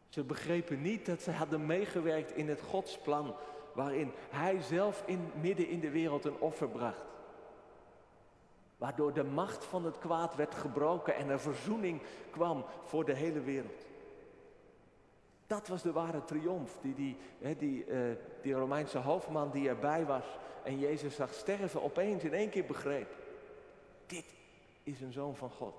Ze 0.10 0.24
begrepen 0.24 0.82
niet 0.82 1.06
dat 1.06 1.22
ze 1.22 1.32
hadden 1.32 1.66
meegewerkt 1.66 2.32
in 2.32 2.50
het 2.50 2.62
Godsplan 2.62 3.36
waarin 3.74 4.12
Hij 4.30 4.62
zelf 4.62 5.04
in, 5.06 5.32
midden 5.42 5.68
in 5.68 5.80
de 5.80 5.90
wereld 5.90 6.26
een 6.26 6.40
offer 6.40 6.70
bracht. 6.70 7.06
Waardoor 8.82 9.14
de 9.14 9.24
macht 9.24 9.66
van 9.66 9.86
het 9.86 9.98
kwaad 10.00 10.36
werd 10.36 10.56
gebroken 10.56 11.16
en 11.16 11.30
er 11.30 11.40
verzoening 11.40 12.02
kwam 12.32 12.66
voor 12.84 13.06
de 13.06 13.14
hele 13.14 13.42
wereld. 13.42 13.86
Dat 15.48 15.68
was 15.68 15.82
de 15.82 15.92
ware 15.92 16.24
triomf 16.24 16.78
die 16.82 16.94
die, 16.94 17.18
die, 17.58 17.86
uh, 17.86 18.16
die 18.42 18.54
Romeinse 18.54 18.98
hoofdman 18.98 19.52
die 19.52 19.70
erbij 19.70 20.06
was 20.06 20.26
en 20.64 20.80
Jezus 20.80 21.16
zag 21.16 21.34
sterven 21.34 21.84
opeens 21.84 22.24
in 22.24 22.34
één 22.34 22.50
keer 22.50 22.66
begreep. 22.66 23.16
Dit 24.06 24.26
is 24.84 25.02
een 25.02 25.12
zoon 25.12 25.36
van 25.36 25.50
God. 25.50 25.76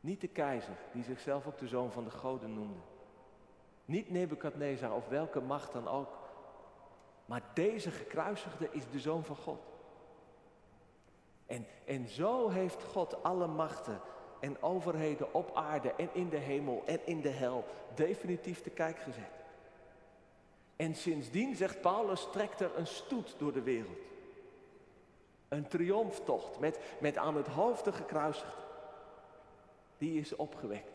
Niet 0.00 0.20
de 0.20 0.28
keizer, 0.28 0.76
die 0.92 1.04
zichzelf 1.04 1.46
ook 1.46 1.58
de 1.58 1.68
zoon 1.68 1.92
van 1.92 2.04
de 2.04 2.10
goden 2.10 2.54
noemde. 2.54 2.80
Niet 3.84 4.10
Nebukadnezar 4.10 4.94
of 4.94 5.08
welke 5.08 5.40
macht 5.40 5.72
dan 5.72 5.88
ook. 5.88 6.18
Maar 7.26 7.42
deze 7.54 7.90
gekruisigde 7.90 8.68
is 8.70 8.90
de 8.90 9.00
zoon 9.00 9.24
van 9.24 9.36
God. 9.36 9.74
En, 11.46 11.66
en 11.84 12.08
zo 12.08 12.48
heeft 12.48 12.82
God 12.82 13.22
alle 13.22 13.46
machten 13.46 14.00
en 14.40 14.62
overheden 14.62 15.34
op 15.34 15.50
aarde 15.54 15.92
en 15.92 16.08
in 16.12 16.28
de 16.28 16.36
hemel 16.36 16.82
en 16.86 17.00
in 17.04 17.20
de 17.20 17.28
hel 17.28 17.64
definitief 17.94 18.62
te 18.62 18.70
kijk 18.70 18.98
gezet. 18.98 19.44
En 20.76 20.94
sindsdien, 20.94 21.56
zegt 21.56 21.80
Paulus, 21.80 22.28
trekt 22.32 22.60
er 22.60 22.70
een 22.76 22.86
stoet 22.86 23.34
door 23.38 23.52
de 23.52 23.62
wereld. 23.62 23.98
Een 25.48 25.68
triomftocht 25.68 26.58
met, 26.58 26.78
met 26.98 27.16
aan 27.16 27.36
het 27.36 27.46
hoofd 27.46 27.84
de 27.84 27.92
gekruisigde. 27.92 28.64
Die 29.98 30.20
is 30.20 30.36
opgewekt. 30.36 30.92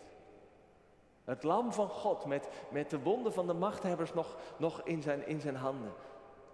Het 1.24 1.44
lam 1.44 1.74
van 1.74 1.90
God 1.90 2.26
met, 2.26 2.50
met 2.70 2.90
de 2.90 3.00
wonden 3.00 3.34
van 3.34 3.48
de 3.48 3.54
machthebbers 3.54 4.14
nog, 4.14 4.38
nog 4.58 4.82
in, 4.84 5.02
zijn, 5.02 5.28
in 5.28 5.42
zijn 5.42 5.56
handen. 5.56 5.94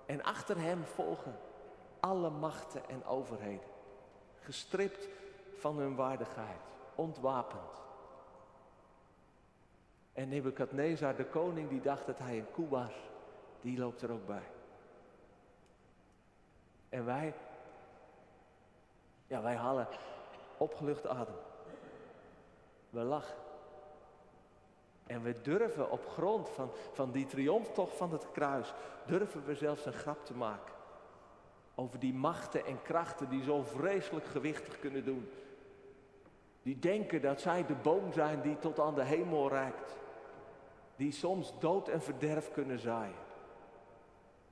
En 0.06 0.24
achter 0.24 0.58
hem 0.60 0.86
volgen 0.86 1.40
alle 2.00 2.30
machten 2.30 2.90
en 2.90 3.06
overheden. 3.06 3.77
Gestript 4.48 5.08
van 5.58 5.78
hun 5.78 5.96
waardigheid, 5.96 6.62
ontwapend. 6.96 7.82
En 10.14 10.30
Nebukadnezar, 10.30 11.16
de 11.16 11.26
koning, 11.26 11.70
die 11.70 11.82
dacht 11.82 12.06
dat 12.06 12.20
hij 12.20 12.38
een 12.38 12.52
koe 12.52 12.68
was, 12.70 12.92
die 13.62 13.78
loopt 13.78 14.02
er 14.02 14.12
ook 14.12 14.26
bij. 14.26 14.52
En 16.90 17.06
wij, 17.06 17.34
ja, 19.28 19.42
wij 19.42 19.56
halen 19.56 19.88
opgelucht 20.58 21.08
adem. 21.08 21.36
We 22.90 23.00
lachen. 23.00 23.38
En 25.06 25.22
we 25.24 25.42
durven 25.42 25.92
op 25.92 26.08
grond 26.08 26.50
van, 26.50 26.70
van 26.94 27.12
die 27.12 27.26
triomftocht 27.26 27.98
van 27.98 28.12
het 28.12 28.32
kruis, 28.32 28.74
durven 29.06 29.46
we 29.46 29.56
zelfs 29.56 29.86
een 29.86 29.94
grap 29.94 30.26
te 30.26 30.34
maken. 30.34 30.77
Over 31.80 32.00
die 32.00 32.14
machten 32.14 32.66
en 32.66 32.82
krachten 32.82 33.30
die 33.30 33.44
zo 33.44 33.64
vreselijk 33.64 34.26
gewichtig 34.26 34.80
kunnen 34.80 35.06
doen. 35.06 35.30
Die 36.64 36.80
denken 36.80 37.22
dat 37.22 37.42
zij 37.42 37.66
de 37.66 37.76
boom 37.76 38.12
zijn 38.14 38.42
die 38.42 38.60
tot 38.60 38.80
aan 38.80 38.96
de 38.96 39.04
hemel 39.04 39.50
reikt. 39.50 39.98
Die 40.96 41.12
soms 41.12 41.54
dood 41.60 41.88
en 41.88 42.02
verderf 42.02 42.52
kunnen 42.52 42.80
zaaien. 42.80 43.26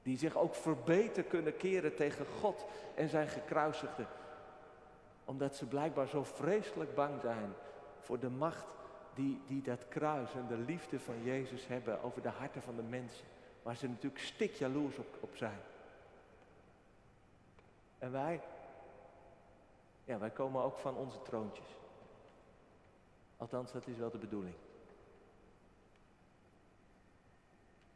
Die 0.04 0.18
zich 0.18 0.38
ook 0.38 0.56
verbeten 0.56 1.28
kunnen 1.28 1.58
keren 1.58 1.96
tegen 1.96 2.26
God 2.40 2.66
en 2.96 3.10
zijn 3.10 3.28
gekruisigde. 3.28 4.06
Omdat 5.26 5.56
ze 5.56 5.66
blijkbaar 5.66 6.08
zo 6.08 6.24
vreselijk 6.24 6.96
bang 6.96 7.22
zijn 7.22 7.54
voor 8.00 8.20
de 8.20 8.30
macht 8.30 8.68
die, 9.14 9.42
die 9.48 9.62
dat 9.62 9.88
kruis 9.88 10.34
en 10.34 10.48
de 10.48 10.58
liefde 10.58 11.00
van 11.00 11.24
Jezus 11.24 11.68
hebben 11.68 12.04
over 12.04 12.22
de 12.22 12.30
harten 12.30 12.62
van 12.62 12.76
de 12.76 12.84
mensen. 12.84 13.26
Waar 13.64 13.76
ze 13.76 13.88
natuurlijk 13.88 14.24
stikjaloers 14.24 14.98
op, 14.98 15.18
op 15.20 15.36
zijn. 15.36 15.60
En 18.06 18.12
wij, 18.12 18.42
ja, 20.04 20.18
wij 20.18 20.30
komen 20.30 20.64
ook 20.64 20.78
van 20.78 20.96
onze 20.96 21.22
troontjes. 21.22 21.68
Althans, 23.38 23.72
dat 23.72 23.88
is 23.88 23.98
wel 23.98 24.10
de 24.10 24.18
bedoeling. 24.18 24.56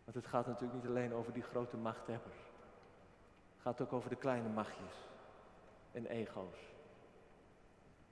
Want 0.04 0.16
het 0.16 0.26
gaat 0.26 0.46
natuurlijk 0.46 0.74
niet 0.74 0.90
alleen 0.90 1.14
over 1.14 1.34
die 1.34 1.44
grote 1.44 1.78
machthebbers. 1.78 2.38
Het 3.54 3.62
gaat 3.62 3.82
ook 3.82 3.94
over 3.94 4.10
de 4.10 4.16
kleine 4.16 4.50
machtjes 4.50 5.08
en 5.92 6.06
ego's. 6.06 6.60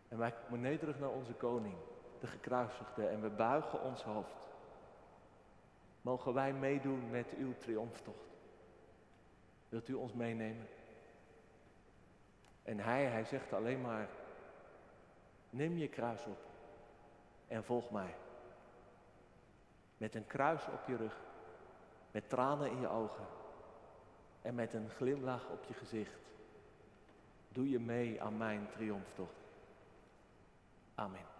En 0.07 0.17
wij 0.17 0.31
komen 0.31 0.61
nederig 0.61 0.99
naar 0.99 1.11
onze 1.11 1.33
koning, 1.33 1.75
de 2.19 2.27
gekruisigde, 2.27 3.07
en 3.07 3.21
we 3.21 3.29
buigen 3.29 3.81
ons 3.81 4.03
hoofd. 4.03 4.49
Mogen 6.01 6.33
wij 6.33 6.53
meedoen 6.53 7.09
met 7.09 7.33
uw 7.37 7.57
triomftocht? 7.57 8.37
Wilt 9.69 9.87
u 9.87 9.93
ons 9.93 10.13
meenemen? 10.13 10.67
En 12.67 12.79
hij, 12.79 13.05
hij 13.05 13.23
zegt 13.23 13.53
alleen 13.53 13.81
maar, 13.81 14.09
neem 15.49 15.77
je 15.77 15.87
kruis 15.87 16.25
op 16.25 16.37
en 17.47 17.63
volg 17.63 17.91
mij. 17.91 18.15
Met 19.97 20.15
een 20.15 20.27
kruis 20.27 20.67
op 20.67 20.87
je 20.87 20.95
rug, 20.95 21.19
met 22.11 22.29
tranen 22.29 22.71
in 22.71 22.79
je 22.79 22.87
ogen 22.87 23.25
en 24.41 24.55
met 24.55 24.73
een 24.73 24.89
glimlach 24.89 25.49
op 25.49 25.63
je 25.63 25.73
gezicht. 25.73 26.19
Doe 27.49 27.69
je 27.69 27.79
mee 27.79 28.21
aan 28.21 28.37
mijn 28.37 28.67
triomftocht. 28.69 29.43
Amen. 30.95 31.36